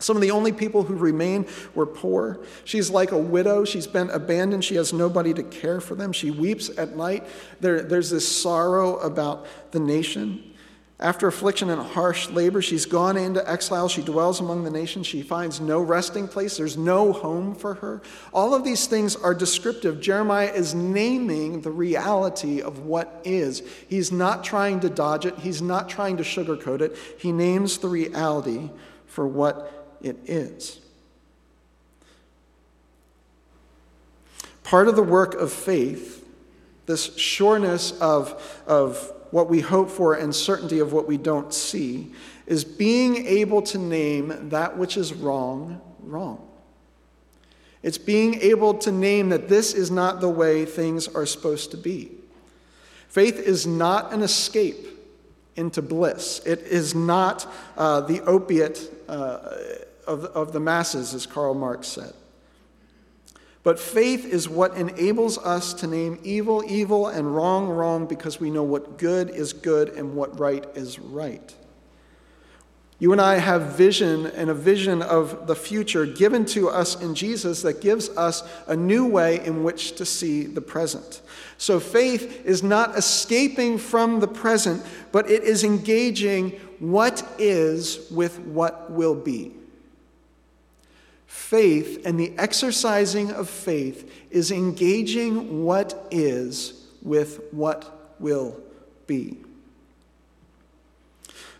Some 0.00 0.16
of 0.16 0.20
the 0.20 0.32
only 0.32 0.50
people 0.50 0.82
who 0.82 0.96
remain 0.96 1.46
were 1.76 1.86
poor. 1.86 2.40
She's 2.64 2.90
like 2.90 3.12
a 3.12 3.18
widow. 3.18 3.64
She's 3.64 3.86
been 3.86 4.10
abandoned. 4.10 4.64
She 4.64 4.74
has 4.74 4.92
nobody 4.92 5.32
to 5.32 5.44
care 5.44 5.80
for 5.80 5.94
them. 5.94 6.12
She 6.12 6.32
weeps 6.32 6.70
at 6.76 6.96
night. 6.96 7.24
There, 7.60 7.82
there's 7.82 8.10
this 8.10 8.26
sorrow 8.26 8.96
about 8.96 9.46
the 9.70 9.78
nation. 9.78 10.54
After 10.98 11.26
affliction 11.26 11.68
and 11.68 11.82
harsh 11.82 12.30
labor, 12.30 12.62
she's 12.62 12.86
gone 12.86 13.18
into 13.18 13.48
exile. 13.50 13.86
She 13.86 14.00
dwells 14.00 14.40
among 14.40 14.64
the 14.64 14.70
nations. 14.70 15.06
She 15.06 15.20
finds 15.20 15.60
no 15.60 15.82
resting 15.82 16.26
place. 16.26 16.56
There's 16.56 16.78
no 16.78 17.12
home 17.12 17.54
for 17.54 17.74
her. 17.74 18.00
All 18.32 18.54
of 18.54 18.64
these 18.64 18.86
things 18.86 19.14
are 19.14 19.34
descriptive. 19.34 20.00
Jeremiah 20.00 20.50
is 20.54 20.74
naming 20.74 21.60
the 21.60 21.70
reality 21.70 22.62
of 22.62 22.86
what 22.86 23.20
is. 23.24 23.62
He's 23.88 24.10
not 24.10 24.42
trying 24.42 24.80
to 24.80 24.88
dodge 24.88 25.26
it, 25.26 25.38
he's 25.38 25.60
not 25.60 25.90
trying 25.90 26.16
to 26.16 26.22
sugarcoat 26.22 26.80
it. 26.80 26.96
He 27.18 27.30
names 27.30 27.76
the 27.76 27.88
reality 27.88 28.70
for 29.06 29.26
what 29.26 29.98
it 30.00 30.16
is. 30.24 30.80
Part 34.64 34.88
of 34.88 34.96
the 34.96 35.02
work 35.02 35.34
of 35.34 35.52
faith, 35.52 36.26
this 36.86 37.14
sureness 37.16 37.92
of, 38.00 38.62
of 38.66 39.12
what 39.36 39.50
we 39.50 39.60
hope 39.60 39.90
for 39.90 40.14
and 40.14 40.34
certainty 40.34 40.78
of 40.78 40.94
what 40.94 41.06
we 41.06 41.18
don't 41.18 41.52
see, 41.52 42.10
is 42.46 42.64
being 42.64 43.26
able 43.26 43.60
to 43.60 43.76
name 43.76 44.48
that 44.48 44.78
which 44.78 44.96
is 44.96 45.12
wrong, 45.12 45.78
wrong. 46.00 46.42
It's 47.82 47.98
being 47.98 48.40
able 48.40 48.72
to 48.78 48.90
name 48.90 49.28
that 49.28 49.46
this 49.46 49.74
is 49.74 49.90
not 49.90 50.22
the 50.22 50.28
way 50.30 50.64
things 50.64 51.06
are 51.06 51.26
supposed 51.26 51.70
to 51.72 51.76
be. 51.76 52.12
Faith 53.08 53.38
is 53.38 53.66
not 53.66 54.10
an 54.10 54.22
escape 54.22 54.86
into 55.54 55.82
bliss, 55.82 56.40
it 56.46 56.60
is 56.60 56.94
not 56.94 57.46
uh, 57.76 58.00
the 58.00 58.22
opiate 58.22 58.90
uh, 59.06 59.50
of, 60.06 60.24
of 60.24 60.54
the 60.54 60.60
masses, 60.60 61.12
as 61.12 61.26
Karl 61.26 61.52
Marx 61.52 61.88
said. 61.88 62.14
But 63.66 63.80
faith 63.80 64.24
is 64.24 64.48
what 64.48 64.76
enables 64.76 65.38
us 65.38 65.74
to 65.74 65.88
name 65.88 66.20
evil 66.22 66.62
evil 66.68 67.08
and 67.08 67.34
wrong 67.34 67.66
wrong 67.66 68.06
because 68.06 68.38
we 68.38 68.48
know 68.48 68.62
what 68.62 68.96
good 68.96 69.28
is 69.28 69.52
good 69.52 69.88
and 69.88 70.14
what 70.14 70.38
right 70.38 70.64
is 70.76 71.00
right. 71.00 71.52
You 73.00 73.10
and 73.10 73.20
I 73.20 73.38
have 73.38 73.76
vision 73.76 74.26
and 74.26 74.50
a 74.50 74.54
vision 74.54 75.02
of 75.02 75.48
the 75.48 75.56
future 75.56 76.06
given 76.06 76.44
to 76.44 76.68
us 76.68 77.02
in 77.02 77.16
Jesus 77.16 77.62
that 77.62 77.80
gives 77.80 78.08
us 78.10 78.44
a 78.68 78.76
new 78.76 79.04
way 79.04 79.44
in 79.44 79.64
which 79.64 79.96
to 79.96 80.06
see 80.06 80.44
the 80.44 80.60
present. 80.60 81.20
So 81.58 81.80
faith 81.80 82.46
is 82.46 82.62
not 82.62 82.96
escaping 82.96 83.78
from 83.78 84.20
the 84.20 84.28
present, 84.28 84.80
but 85.10 85.28
it 85.28 85.42
is 85.42 85.64
engaging 85.64 86.50
what 86.78 87.28
is 87.36 88.08
with 88.12 88.38
what 88.38 88.92
will 88.92 89.16
be. 89.16 89.56
Faith 91.36 92.06
and 92.06 92.18
the 92.18 92.32
exercising 92.38 93.30
of 93.30 93.48
faith 93.48 94.10
is 94.30 94.50
engaging 94.50 95.64
what 95.64 96.08
is 96.10 96.88
with 97.02 97.40
what 97.52 98.16
will 98.18 98.58
be. 99.06 99.36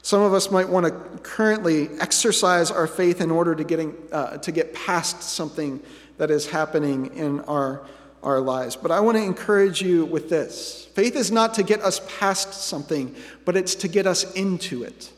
Some 0.02 0.22
of 0.22 0.32
us 0.32 0.50
might 0.50 0.68
want 0.68 0.86
to 0.86 0.92
currently 1.18 1.90
exercise 2.00 2.70
our 2.70 2.86
faith 2.86 3.20
in 3.20 3.30
order 3.30 3.54
to, 3.54 3.62
getting, 3.62 3.94
uh, 4.10 4.38
to 4.38 4.50
get 4.50 4.74
past 4.74 5.22
something 5.22 5.80
that 6.16 6.30
is 6.30 6.48
happening 6.48 7.14
in 7.14 7.40
our, 7.42 7.86
our 8.24 8.40
lives. 8.40 8.74
But 8.76 8.90
I 8.90 8.98
want 8.98 9.18
to 9.18 9.22
encourage 9.22 9.82
you 9.82 10.06
with 10.06 10.30
this 10.30 10.88
faith 10.94 11.14
is 11.14 11.30
not 11.30 11.54
to 11.54 11.62
get 11.62 11.80
us 11.82 12.00
past 12.18 12.54
something, 12.54 13.14
but 13.44 13.56
it's 13.56 13.74
to 13.76 13.88
get 13.88 14.06
us 14.06 14.32
into 14.32 14.82
it. 14.82 15.12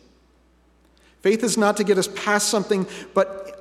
Faith 1.22 1.42
is 1.42 1.56
not 1.56 1.76
to 1.78 1.84
get 1.84 1.96
us 1.96 2.08
past 2.08 2.48
something, 2.48 2.86
but 3.14 3.57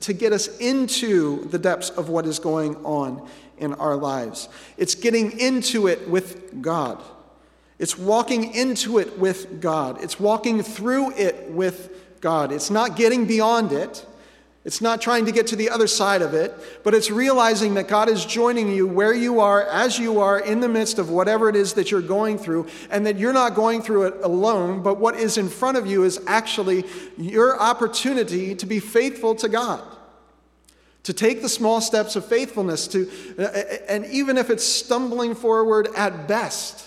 to 0.00 0.12
get 0.12 0.32
us 0.32 0.58
into 0.58 1.46
the 1.48 1.58
depths 1.58 1.90
of 1.90 2.08
what 2.08 2.26
is 2.26 2.38
going 2.38 2.76
on 2.84 3.28
in 3.58 3.74
our 3.74 3.96
lives. 3.96 4.48
It's 4.76 4.94
getting 4.94 5.38
into 5.38 5.86
it 5.86 6.08
with 6.08 6.62
God. 6.62 7.02
It's 7.78 7.96
walking 7.96 8.54
into 8.54 8.98
it 8.98 9.18
with 9.18 9.60
God. 9.60 10.02
It's 10.02 10.20
walking 10.20 10.62
through 10.62 11.12
it 11.12 11.50
with 11.50 12.20
God. 12.20 12.52
It's 12.52 12.70
not 12.70 12.96
getting 12.96 13.26
beyond 13.26 13.72
it. 13.72 14.04
It's 14.62 14.82
not 14.82 15.00
trying 15.00 15.24
to 15.24 15.32
get 15.32 15.46
to 15.48 15.56
the 15.56 15.70
other 15.70 15.86
side 15.86 16.20
of 16.20 16.34
it, 16.34 16.54
but 16.84 16.92
it's 16.92 17.10
realizing 17.10 17.74
that 17.74 17.88
God 17.88 18.10
is 18.10 18.26
joining 18.26 18.70
you 18.70 18.86
where 18.86 19.14
you 19.14 19.40
are, 19.40 19.62
as 19.62 19.98
you 19.98 20.20
are, 20.20 20.38
in 20.38 20.60
the 20.60 20.68
midst 20.68 20.98
of 20.98 21.08
whatever 21.08 21.48
it 21.48 21.56
is 21.56 21.72
that 21.74 21.90
you're 21.90 22.02
going 22.02 22.36
through, 22.36 22.68
and 22.90 23.06
that 23.06 23.16
you're 23.16 23.32
not 23.32 23.54
going 23.54 23.80
through 23.80 24.08
it 24.08 24.14
alone, 24.22 24.82
but 24.82 24.98
what 24.98 25.14
is 25.14 25.38
in 25.38 25.48
front 25.48 25.78
of 25.78 25.86
you 25.86 26.04
is 26.04 26.20
actually 26.26 26.84
your 27.16 27.58
opportunity 27.58 28.54
to 28.54 28.66
be 28.66 28.80
faithful 28.80 29.34
to 29.36 29.48
God. 29.48 29.82
To 31.04 31.14
take 31.14 31.40
the 31.40 31.48
small 31.48 31.80
steps 31.80 32.14
of 32.14 32.26
faithfulness, 32.26 32.86
to, 32.88 33.10
uh, 33.38 33.42
uh, 33.44 33.62
and 33.88 34.04
even 34.06 34.36
if 34.36 34.50
it's 34.50 34.64
stumbling 34.64 35.34
forward 35.34 35.88
at 35.96 36.28
best, 36.28 36.86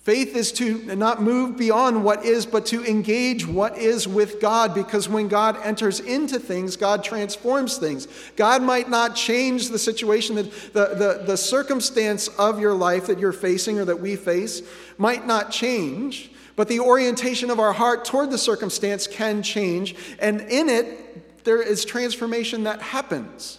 Faith 0.00 0.34
is 0.34 0.50
to 0.50 0.96
not 0.96 1.20
move 1.20 1.58
beyond 1.58 2.02
what 2.02 2.24
is, 2.24 2.46
but 2.46 2.64
to 2.64 2.82
engage 2.86 3.46
what 3.46 3.76
is 3.76 4.08
with 4.08 4.40
God, 4.40 4.74
because 4.74 5.10
when 5.10 5.28
God 5.28 5.58
enters 5.62 6.00
into 6.00 6.38
things, 6.38 6.74
God 6.74 7.04
transforms 7.04 7.76
things. 7.76 8.08
God 8.34 8.62
might 8.62 8.88
not 8.88 9.14
change 9.14 9.68
the 9.68 9.78
situation, 9.78 10.36
that 10.36 10.50
the, 10.72 10.94
the, 10.94 11.24
the 11.26 11.36
circumstance 11.36 12.28
of 12.28 12.58
your 12.58 12.72
life 12.72 13.08
that 13.08 13.18
you're 13.18 13.30
facing 13.30 13.78
or 13.78 13.84
that 13.84 14.00
we 14.00 14.16
face 14.16 14.62
might 14.96 15.26
not 15.26 15.50
change, 15.50 16.30
but 16.56 16.68
the 16.68 16.80
orientation 16.80 17.50
of 17.50 17.60
our 17.60 17.74
heart 17.74 18.06
toward 18.06 18.30
the 18.30 18.38
circumstance 18.38 19.06
can 19.06 19.42
change, 19.42 19.94
and 20.18 20.40
in 20.40 20.70
it, 20.70 21.44
there 21.44 21.60
is 21.60 21.84
transformation 21.84 22.64
that 22.64 22.80
happens. 22.80 23.58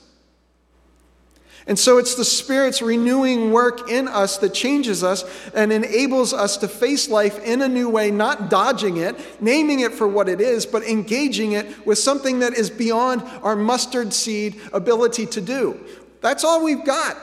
And 1.67 1.78
so 1.78 2.00
it's 2.00 2.15
the 2.15 2.26
Spirit's 2.26 2.82
renewing 2.82 3.52
work 3.52 3.89
in 3.89 4.08
us 4.08 4.38
that 4.39 4.54
changes 4.54 5.04
us 5.04 5.24
and 5.54 5.71
enables 5.71 6.34
us 6.34 6.58
to 6.58 6.67
face 6.67 7.08
life 7.08 7.43
in 7.43 7.62
a 7.62 7.67
new 7.67 7.88
way, 7.89 8.10
not 8.10 8.50
dodging 8.50 8.97
it, 8.97 9.15
naming 9.41 9.82
it 9.82 9.93
for 9.93 10.08
what 10.08 10.28
it 10.28 10.41
is, 10.41 10.65
but 10.65 10.84
engaging 10.84 11.52
it 11.52 11.86
with 11.86 12.00
something 12.00 12.39
that 12.39 12.54
is 12.54 12.69
beyond 12.69 13.21
our 13.43 13.56
mustard 13.56 14.12
seed 14.12 14.60
ability 14.74 15.28
to 15.28 15.41
do. 15.41 15.80
That's 16.21 16.43
all 16.43 16.63
we've 16.63 16.86
got. 16.86 17.17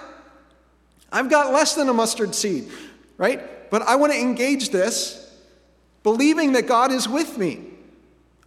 I've 1.11 1.31
got 1.31 1.53
less 1.53 1.75
than 1.75 1.89
a 1.89 1.95
mustard 1.95 2.35
seed, 2.35 2.69
right? 3.17 3.71
But 3.71 3.83
I 3.83 3.97
want 3.97 4.13
to 4.13 4.21
engage 4.21 4.71
this 4.71 5.25
believing 6.03 6.53
that 6.53 6.67
God 6.67 6.93
is 6.93 7.09
with 7.09 7.39
me. 7.39 7.65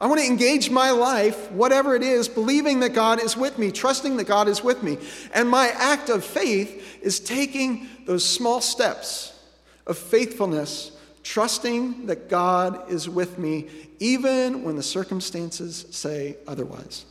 I 0.01 0.07
want 0.07 0.19
to 0.19 0.25
engage 0.25 0.71
my 0.71 0.89
life, 0.89 1.51
whatever 1.51 1.95
it 1.95 2.01
is, 2.01 2.27
believing 2.27 2.79
that 2.79 2.89
God 2.89 3.21
is 3.21 3.37
with 3.37 3.59
me, 3.59 3.71
trusting 3.71 4.17
that 4.17 4.23
God 4.23 4.47
is 4.47 4.63
with 4.63 4.81
me. 4.81 4.97
And 5.31 5.47
my 5.47 5.67
act 5.67 6.09
of 6.09 6.25
faith 6.25 6.99
is 7.03 7.19
taking 7.19 7.87
those 8.07 8.25
small 8.25 8.61
steps 8.61 9.39
of 9.85 9.99
faithfulness, 9.99 10.91
trusting 11.21 12.07
that 12.07 12.29
God 12.29 12.91
is 12.91 13.07
with 13.07 13.37
me, 13.37 13.67
even 13.99 14.63
when 14.63 14.75
the 14.75 14.81
circumstances 14.81 15.85
say 15.91 16.35
otherwise. 16.47 17.05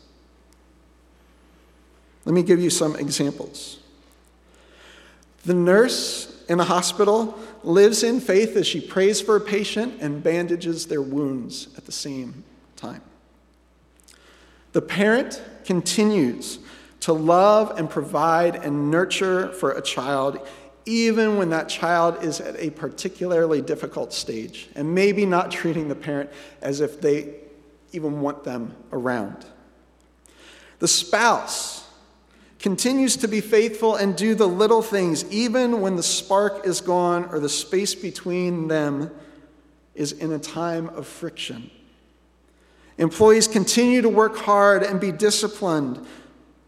Let 2.24 2.34
me 2.34 2.42
give 2.42 2.60
you 2.60 2.70
some 2.70 2.96
examples. 2.96 3.78
The 5.44 5.54
nurse 5.54 6.44
in 6.48 6.58
a 6.58 6.64
hospital 6.64 7.38
lives 7.62 8.02
in 8.02 8.18
faith 8.18 8.56
as 8.56 8.66
she 8.66 8.80
prays 8.80 9.20
for 9.20 9.36
a 9.36 9.40
patient 9.40 9.94
and 10.00 10.24
bandages 10.24 10.86
their 10.86 11.02
wounds 11.02 11.68
at 11.76 11.86
the 11.86 11.92
same. 11.92 12.42
The 14.72 14.82
parent 14.82 15.42
continues 15.64 16.58
to 17.00 17.12
love 17.12 17.78
and 17.78 17.88
provide 17.88 18.56
and 18.56 18.90
nurture 18.90 19.52
for 19.52 19.72
a 19.72 19.82
child, 19.82 20.38
even 20.86 21.36
when 21.36 21.50
that 21.50 21.68
child 21.68 22.22
is 22.22 22.40
at 22.40 22.56
a 22.58 22.70
particularly 22.70 23.62
difficult 23.62 24.12
stage, 24.12 24.68
and 24.74 24.94
maybe 24.94 25.26
not 25.26 25.50
treating 25.50 25.88
the 25.88 25.94
parent 25.94 26.30
as 26.62 26.80
if 26.80 27.00
they 27.00 27.34
even 27.92 28.20
want 28.20 28.44
them 28.44 28.74
around. 28.92 29.44
The 30.78 30.88
spouse 30.88 31.86
continues 32.58 33.16
to 33.16 33.28
be 33.28 33.40
faithful 33.40 33.96
and 33.96 34.16
do 34.16 34.34
the 34.34 34.46
little 34.46 34.82
things, 34.82 35.24
even 35.32 35.80
when 35.80 35.96
the 35.96 36.02
spark 36.02 36.66
is 36.66 36.80
gone 36.80 37.24
or 37.26 37.40
the 37.40 37.48
space 37.48 37.94
between 37.94 38.68
them 38.68 39.10
is 39.94 40.12
in 40.12 40.32
a 40.32 40.38
time 40.38 40.88
of 40.90 41.06
friction. 41.06 41.70
Employees 43.00 43.48
continue 43.48 44.02
to 44.02 44.10
work 44.10 44.36
hard 44.36 44.82
and 44.82 45.00
be 45.00 45.10
disciplined, 45.10 46.06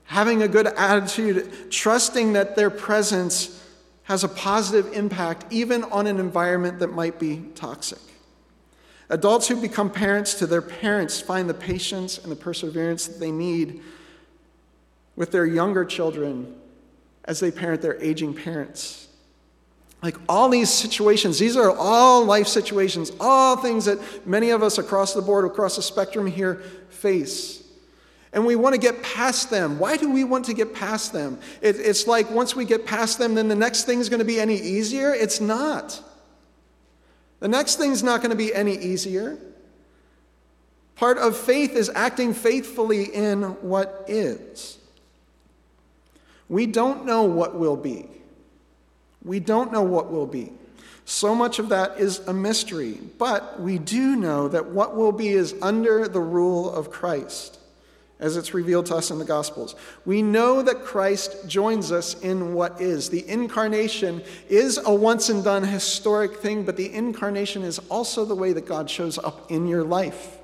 having 0.04 0.42
a 0.42 0.48
good 0.48 0.66
attitude, 0.66 1.70
trusting 1.70 2.32
that 2.32 2.56
their 2.56 2.70
presence 2.70 3.62
has 4.04 4.24
a 4.24 4.28
positive 4.28 4.90
impact 4.94 5.44
even 5.52 5.84
on 5.84 6.06
an 6.06 6.18
environment 6.18 6.78
that 6.78 6.88
might 6.88 7.18
be 7.20 7.44
toxic. 7.54 7.98
Adults 9.10 9.46
who 9.46 9.60
become 9.60 9.90
parents 9.90 10.32
to 10.32 10.46
their 10.46 10.62
parents 10.62 11.20
find 11.20 11.50
the 11.50 11.54
patience 11.54 12.16
and 12.16 12.32
the 12.32 12.36
perseverance 12.36 13.06
that 13.06 13.20
they 13.20 13.30
need 13.30 13.82
with 15.16 15.32
their 15.32 15.44
younger 15.44 15.84
children 15.84 16.56
as 17.26 17.40
they 17.40 17.50
parent 17.50 17.82
their 17.82 18.02
aging 18.02 18.32
parents. 18.32 19.01
Like 20.02 20.16
all 20.28 20.48
these 20.48 20.68
situations, 20.68 21.38
these 21.38 21.56
are 21.56 21.70
all 21.70 22.24
life 22.24 22.48
situations, 22.48 23.12
all 23.20 23.56
things 23.56 23.84
that 23.84 24.26
many 24.26 24.50
of 24.50 24.62
us 24.62 24.78
across 24.78 25.14
the 25.14 25.22
board, 25.22 25.44
across 25.44 25.76
the 25.76 25.82
spectrum 25.82 26.26
here 26.26 26.56
face. 26.88 27.62
And 28.32 28.44
we 28.44 28.56
want 28.56 28.74
to 28.74 28.80
get 28.80 29.02
past 29.02 29.50
them. 29.50 29.78
Why 29.78 29.96
do 29.96 30.10
we 30.10 30.24
want 30.24 30.46
to 30.46 30.54
get 30.54 30.74
past 30.74 31.12
them? 31.12 31.38
It, 31.60 31.76
it's 31.78 32.06
like 32.06 32.30
once 32.30 32.56
we 32.56 32.64
get 32.64 32.84
past 32.84 33.18
them, 33.18 33.34
then 33.34 33.46
the 33.46 33.54
next 33.54 33.84
thing 33.84 34.00
is 34.00 34.08
going 34.08 34.18
to 34.18 34.24
be 34.24 34.40
any 34.40 34.56
easier. 34.56 35.14
It's 35.14 35.40
not. 35.40 36.00
The 37.38 37.48
next 37.48 37.76
thing's 37.76 38.02
not 38.02 38.22
going 38.22 38.30
to 38.30 38.36
be 38.36 38.52
any 38.52 38.76
easier. 38.76 39.38
Part 40.96 41.18
of 41.18 41.36
faith 41.36 41.74
is 41.74 41.90
acting 41.94 42.34
faithfully 42.34 43.04
in 43.04 43.42
what 43.62 44.04
is. 44.08 44.78
We 46.48 46.66
don't 46.66 47.04
know 47.04 47.22
what 47.22 47.54
will 47.54 47.76
be. 47.76 48.08
We 49.24 49.40
don't 49.40 49.72
know 49.72 49.82
what 49.82 50.10
will 50.10 50.26
be. 50.26 50.52
So 51.04 51.34
much 51.34 51.58
of 51.58 51.68
that 51.70 51.98
is 51.98 52.20
a 52.28 52.32
mystery, 52.32 52.98
but 53.18 53.60
we 53.60 53.78
do 53.78 54.16
know 54.16 54.48
that 54.48 54.66
what 54.66 54.96
will 54.96 55.12
be 55.12 55.28
is 55.28 55.54
under 55.60 56.06
the 56.06 56.20
rule 56.20 56.72
of 56.72 56.90
Christ, 56.90 57.58
as 58.20 58.36
it's 58.36 58.54
revealed 58.54 58.86
to 58.86 58.96
us 58.96 59.10
in 59.10 59.18
the 59.18 59.24
Gospels. 59.24 59.74
We 60.04 60.22
know 60.22 60.62
that 60.62 60.84
Christ 60.84 61.48
joins 61.48 61.90
us 61.90 62.20
in 62.20 62.54
what 62.54 62.80
is. 62.80 63.10
The 63.10 63.28
incarnation 63.28 64.22
is 64.48 64.78
a 64.84 64.94
once 64.94 65.28
and 65.28 65.42
done 65.42 65.64
historic 65.64 66.36
thing, 66.36 66.64
but 66.64 66.76
the 66.76 66.92
incarnation 66.92 67.62
is 67.62 67.80
also 67.90 68.24
the 68.24 68.36
way 68.36 68.52
that 68.52 68.66
God 68.66 68.88
shows 68.88 69.18
up 69.18 69.50
in 69.50 69.66
your 69.66 69.82
life. 69.82 70.38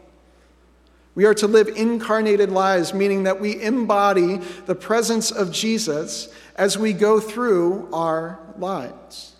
We 1.19 1.25
are 1.25 1.35
to 1.35 1.49
live 1.49 1.67
incarnated 1.67 2.53
lives, 2.53 2.95
meaning 2.95 3.25
that 3.25 3.41
we 3.41 3.61
embody 3.61 4.37
the 4.67 4.77
presence 4.77 5.33
of 5.33 5.51
Jesus 5.51 6.29
as 6.55 6.79
we 6.79 6.93
go 6.93 7.19
through 7.19 7.89
our 7.93 8.39
lives. 8.57 9.35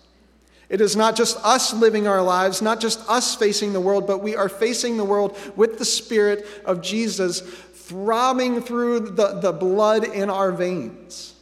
It 0.67 0.81
is 0.81 0.97
not 0.97 1.15
just 1.15 1.37
us 1.37 1.73
living 1.73 2.05
our 2.05 2.21
lives, 2.21 2.61
not 2.61 2.81
just 2.81 2.99
us 3.07 3.33
facing 3.33 3.71
the 3.71 3.79
world, 3.79 4.07
but 4.07 4.21
we 4.21 4.35
are 4.35 4.49
facing 4.49 4.97
the 4.97 5.05
world 5.05 5.37
with 5.55 5.79
the 5.79 5.85
Spirit 5.85 6.45
of 6.65 6.81
Jesus 6.81 7.39
throbbing 7.39 8.61
through 8.61 8.99
the, 9.11 9.39
the 9.39 9.53
blood 9.53 10.03
in 10.03 10.29
our 10.29 10.51
veins. 10.51 11.33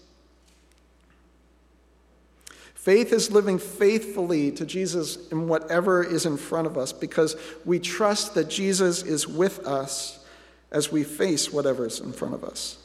Faith 2.75 3.11
is 3.11 3.31
living 3.31 3.57
faithfully 3.57 4.51
to 4.51 4.67
Jesus 4.67 5.29
in 5.29 5.47
whatever 5.47 6.03
is 6.03 6.27
in 6.27 6.37
front 6.37 6.67
of 6.67 6.77
us 6.77 6.93
because 6.93 7.35
we 7.65 7.79
trust 7.79 8.35
that 8.35 8.51
Jesus 8.51 9.01
is 9.01 9.27
with 9.27 9.65
us 9.65 10.16
as 10.71 10.91
we 10.91 11.03
face 11.03 11.51
whatever 11.51 11.85
is 11.85 11.99
in 11.99 12.11
front 12.11 12.33
of 12.33 12.43
us. 12.43 12.77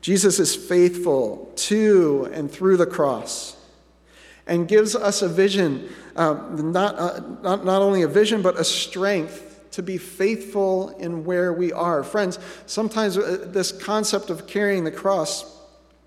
Jesus 0.00 0.38
is 0.38 0.54
faithful 0.54 1.52
to 1.56 2.28
and 2.32 2.50
through 2.50 2.76
the 2.76 2.86
cross 2.86 3.56
and 4.46 4.66
gives 4.66 4.96
us 4.96 5.22
a 5.22 5.28
vision, 5.28 5.88
uh, 6.16 6.34
not, 6.52 6.98
uh, 6.98 7.20
not, 7.42 7.64
not 7.64 7.82
only 7.82 8.02
a 8.02 8.08
vision, 8.08 8.40
but 8.40 8.58
a 8.58 8.64
strength 8.64 9.60
to 9.72 9.82
be 9.82 9.98
faithful 9.98 10.88
in 10.98 11.24
where 11.24 11.52
we 11.52 11.72
are. 11.72 12.02
Friends, 12.02 12.38
sometimes 12.66 13.18
uh, 13.18 13.44
this 13.48 13.70
concept 13.70 14.30
of 14.30 14.46
carrying 14.46 14.84
the 14.84 14.90
cross, 14.90 15.58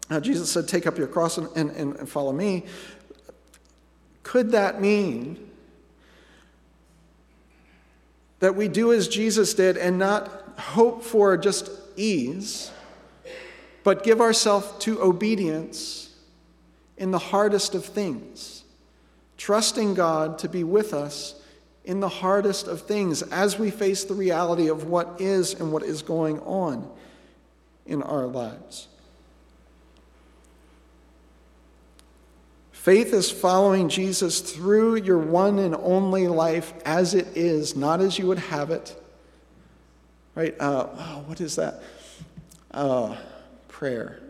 uh, 0.10 0.20
Jesus 0.20 0.52
said, 0.52 0.68
Take 0.68 0.88
up 0.88 0.98
your 0.98 1.08
cross 1.08 1.38
and, 1.38 1.48
and, 1.56 1.72
and 1.72 2.10
follow 2.10 2.32
me. 2.32 2.66
Could 4.24 4.52
that 4.52 4.82
mean 4.82 5.51
that 8.42 8.56
we 8.56 8.68
do 8.68 8.92
as 8.92 9.08
Jesus 9.08 9.54
did 9.54 9.78
and 9.78 9.98
not 9.98 10.60
hope 10.60 11.04
for 11.04 11.38
just 11.38 11.70
ease, 11.96 12.72
but 13.84 14.04
give 14.04 14.20
ourselves 14.20 14.68
to 14.80 15.02
obedience 15.02 16.14
in 16.98 17.12
the 17.12 17.20
hardest 17.20 17.74
of 17.76 17.86
things, 17.86 18.64
trusting 19.38 19.94
God 19.94 20.40
to 20.40 20.50
be 20.50 20.64
with 20.64 20.94
us 20.94 21.36
in 21.86 22.00
the 22.00 22.10
hardest 22.10 22.68
of 22.68 22.82
things 22.82 23.22
as 23.22 23.58
we 23.58 23.72
face 23.72 24.04
the 24.04 24.14
reality 24.14 24.70
of 24.70 24.86
what 24.86 25.22
is 25.22 25.54
and 25.54 25.72
what 25.72 25.84
is 25.84 26.02
going 26.02 26.40
on 26.42 26.90
in 27.86 28.02
our 28.04 28.26
lives. 28.26 28.88
Faith 32.82 33.14
is 33.14 33.30
following 33.30 33.90
Jesus 33.90 34.40
through 34.42 34.96
your 34.96 35.20
one 35.20 35.60
and 35.60 35.76
only 35.76 36.28
life 36.28 36.74
as 36.84 37.14
it 37.14 37.28
is, 37.38 37.76
not 37.76 38.02
as 38.02 38.18
you 38.18 38.26
would 38.26 38.40
have 38.40 38.72
it. 38.72 39.00
Right? 40.34 40.56
Uh, 40.60 40.88
oh, 40.92 41.24
what 41.28 41.40
is 41.42 41.58
that? 41.58 41.84
Uh, 42.72 43.16
prayer. 43.68 44.24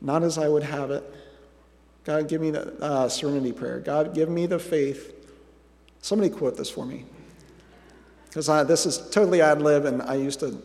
Not 0.00 0.22
as 0.22 0.38
I 0.38 0.46
would 0.46 0.62
have 0.62 0.92
it. 0.92 1.02
God, 2.04 2.28
give 2.28 2.40
me 2.40 2.52
the 2.52 2.72
uh, 2.80 3.08
serenity 3.08 3.50
prayer. 3.50 3.80
God, 3.80 4.14
give 4.14 4.28
me 4.28 4.46
the 4.46 4.60
faith. 4.60 5.12
Somebody 6.02 6.30
quote 6.30 6.56
this 6.56 6.70
for 6.70 6.86
me. 6.86 7.04
Because 8.28 8.46
this 8.68 8.86
is 8.86 9.10
totally 9.10 9.42
ad 9.42 9.60
lib, 9.60 9.86
and 9.86 10.02
I 10.02 10.14
used 10.14 10.38
to 10.38 10.62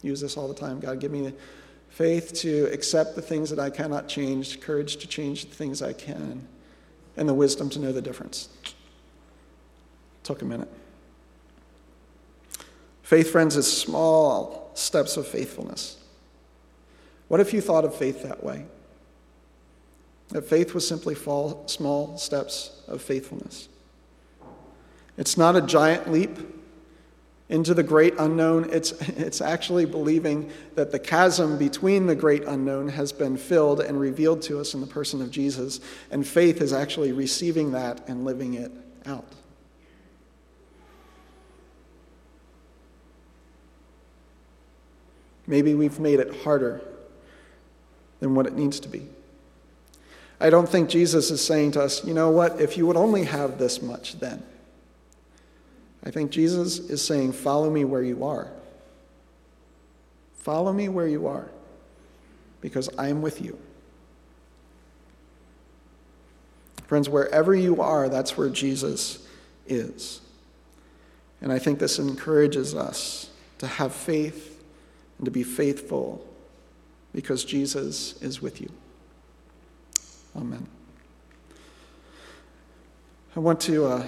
use 0.00 0.22
this 0.22 0.38
all 0.38 0.48
the 0.48 0.54
time. 0.54 0.80
God, 0.80 1.00
give 1.00 1.12
me 1.12 1.34
faith 1.92 2.32
to 2.32 2.72
accept 2.72 3.14
the 3.14 3.22
things 3.22 3.50
that 3.50 3.58
I 3.58 3.68
cannot 3.68 4.08
change, 4.08 4.60
courage 4.60 4.96
to 4.96 5.06
change 5.06 5.44
the 5.44 5.54
things 5.54 5.82
I 5.82 5.92
can, 5.92 6.48
and 7.18 7.28
the 7.28 7.34
wisdom 7.34 7.68
to 7.70 7.78
know 7.78 7.92
the 7.92 8.00
difference. 8.00 8.48
Took 10.24 10.40
a 10.40 10.46
minute. 10.46 10.70
Faith, 13.02 13.30
friends, 13.30 13.56
is 13.56 13.70
small 13.70 14.70
steps 14.72 15.18
of 15.18 15.26
faithfulness. 15.26 15.98
What 17.28 17.40
if 17.40 17.52
you 17.52 17.60
thought 17.60 17.84
of 17.84 17.94
faith 17.94 18.22
that 18.22 18.42
way? 18.42 18.64
That 20.28 20.46
faith 20.46 20.72
was 20.72 20.88
simply 20.88 21.14
small 21.14 22.16
steps 22.16 22.82
of 22.88 23.02
faithfulness. 23.02 23.68
It's 25.18 25.36
not 25.36 25.56
a 25.56 25.60
giant 25.60 26.10
leap 26.10 26.38
into 27.48 27.74
the 27.74 27.82
great 27.82 28.14
unknown. 28.18 28.70
It's, 28.72 28.92
it's 29.08 29.40
actually 29.40 29.84
believing 29.84 30.50
that 30.74 30.90
the 30.90 30.98
chasm 30.98 31.58
between 31.58 32.06
the 32.06 32.14
great 32.14 32.44
unknown 32.44 32.88
has 32.88 33.12
been 33.12 33.36
filled 33.36 33.80
and 33.80 34.00
revealed 34.00 34.42
to 34.42 34.58
us 34.58 34.74
in 34.74 34.80
the 34.80 34.86
person 34.86 35.20
of 35.20 35.30
Jesus. 35.30 35.80
And 36.10 36.26
faith 36.26 36.60
is 36.60 36.72
actually 36.72 37.12
receiving 37.12 37.72
that 37.72 38.08
and 38.08 38.24
living 38.24 38.54
it 38.54 38.72
out. 39.06 39.26
Maybe 45.46 45.74
we've 45.74 45.98
made 45.98 46.20
it 46.20 46.42
harder 46.42 46.80
than 48.20 48.34
what 48.34 48.46
it 48.46 48.54
needs 48.54 48.80
to 48.80 48.88
be. 48.88 49.08
I 50.40 50.50
don't 50.50 50.68
think 50.68 50.88
Jesus 50.88 51.30
is 51.30 51.44
saying 51.44 51.72
to 51.72 51.82
us, 51.82 52.04
you 52.04 52.14
know 52.14 52.30
what, 52.30 52.60
if 52.60 52.76
you 52.76 52.86
would 52.86 52.96
only 52.96 53.24
have 53.24 53.58
this 53.58 53.82
much 53.82 54.18
then. 54.18 54.42
I 56.04 56.10
think 56.10 56.30
Jesus 56.30 56.78
is 56.78 57.04
saying, 57.04 57.32
Follow 57.32 57.70
me 57.70 57.84
where 57.84 58.02
you 58.02 58.24
are. 58.24 58.50
Follow 60.34 60.72
me 60.72 60.88
where 60.88 61.06
you 61.06 61.26
are, 61.28 61.48
because 62.60 62.88
I 62.98 63.08
am 63.08 63.22
with 63.22 63.40
you. 63.40 63.58
Friends, 66.88 67.08
wherever 67.08 67.54
you 67.54 67.80
are, 67.80 68.08
that's 68.08 68.36
where 68.36 68.50
Jesus 68.50 69.26
is. 69.66 70.20
And 71.40 71.52
I 71.52 71.58
think 71.58 71.78
this 71.78 71.98
encourages 71.98 72.74
us 72.74 73.30
to 73.58 73.66
have 73.66 73.94
faith 73.94 74.62
and 75.18 75.24
to 75.24 75.30
be 75.30 75.42
faithful 75.44 76.26
because 77.14 77.44
Jesus 77.44 78.20
is 78.20 78.42
with 78.42 78.60
you. 78.60 78.70
Amen. 80.36 80.66
I 83.36 83.40
want 83.40 83.60
to. 83.62 83.86
Uh, 83.86 84.06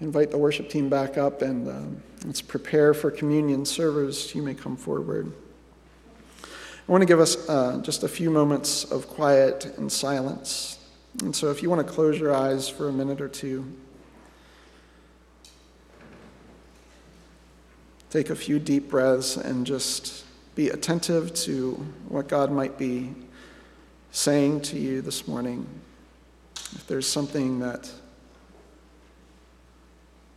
invite 0.00 0.30
the 0.30 0.38
worship 0.38 0.68
team 0.68 0.88
back 0.88 1.18
up 1.18 1.42
and 1.42 1.68
um, 1.68 2.02
let's 2.24 2.40
prepare 2.40 2.94
for 2.94 3.10
communion. 3.10 3.64
Servers, 3.64 4.34
you 4.34 4.42
may 4.42 4.54
come 4.54 4.76
forward. 4.76 5.32
I 6.42 6.92
want 6.92 7.02
to 7.02 7.06
give 7.06 7.20
us 7.20 7.48
uh, 7.48 7.80
just 7.82 8.02
a 8.02 8.08
few 8.08 8.30
moments 8.30 8.84
of 8.84 9.08
quiet 9.08 9.66
and 9.76 9.90
silence. 9.90 10.78
And 11.22 11.34
so, 11.34 11.50
if 11.50 11.62
you 11.62 11.68
want 11.68 11.86
to 11.86 11.92
close 11.92 12.18
your 12.18 12.34
eyes 12.34 12.68
for 12.68 12.88
a 12.88 12.92
minute 12.92 13.20
or 13.20 13.28
two, 13.28 13.70
take 18.10 18.30
a 18.30 18.36
few 18.36 18.58
deep 18.58 18.88
breaths 18.88 19.36
and 19.36 19.66
just 19.66 20.24
be 20.54 20.68
attentive 20.68 21.34
to 21.34 21.72
what 22.08 22.28
God 22.28 22.50
might 22.50 22.78
be 22.78 23.14
saying 24.12 24.62
to 24.62 24.78
you 24.78 25.02
this 25.02 25.28
morning. 25.28 25.66
If 26.54 26.86
there's 26.86 27.06
something 27.06 27.58
that 27.60 27.90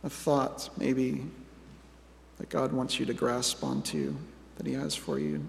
a 0.04 0.10
thought, 0.10 0.70
maybe, 0.76 1.24
that 2.38 2.48
God 2.48 2.72
wants 2.72 2.98
you 2.98 3.06
to 3.06 3.14
grasp 3.14 3.62
onto, 3.62 4.14
that 4.56 4.66
He 4.66 4.72
has 4.72 4.94
for 4.94 5.18
you. 5.18 5.44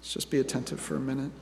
Let's 0.00 0.14
just 0.14 0.30
be 0.30 0.40
attentive 0.40 0.80
for 0.80 0.96
a 0.96 1.00
minute. 1.00 1.32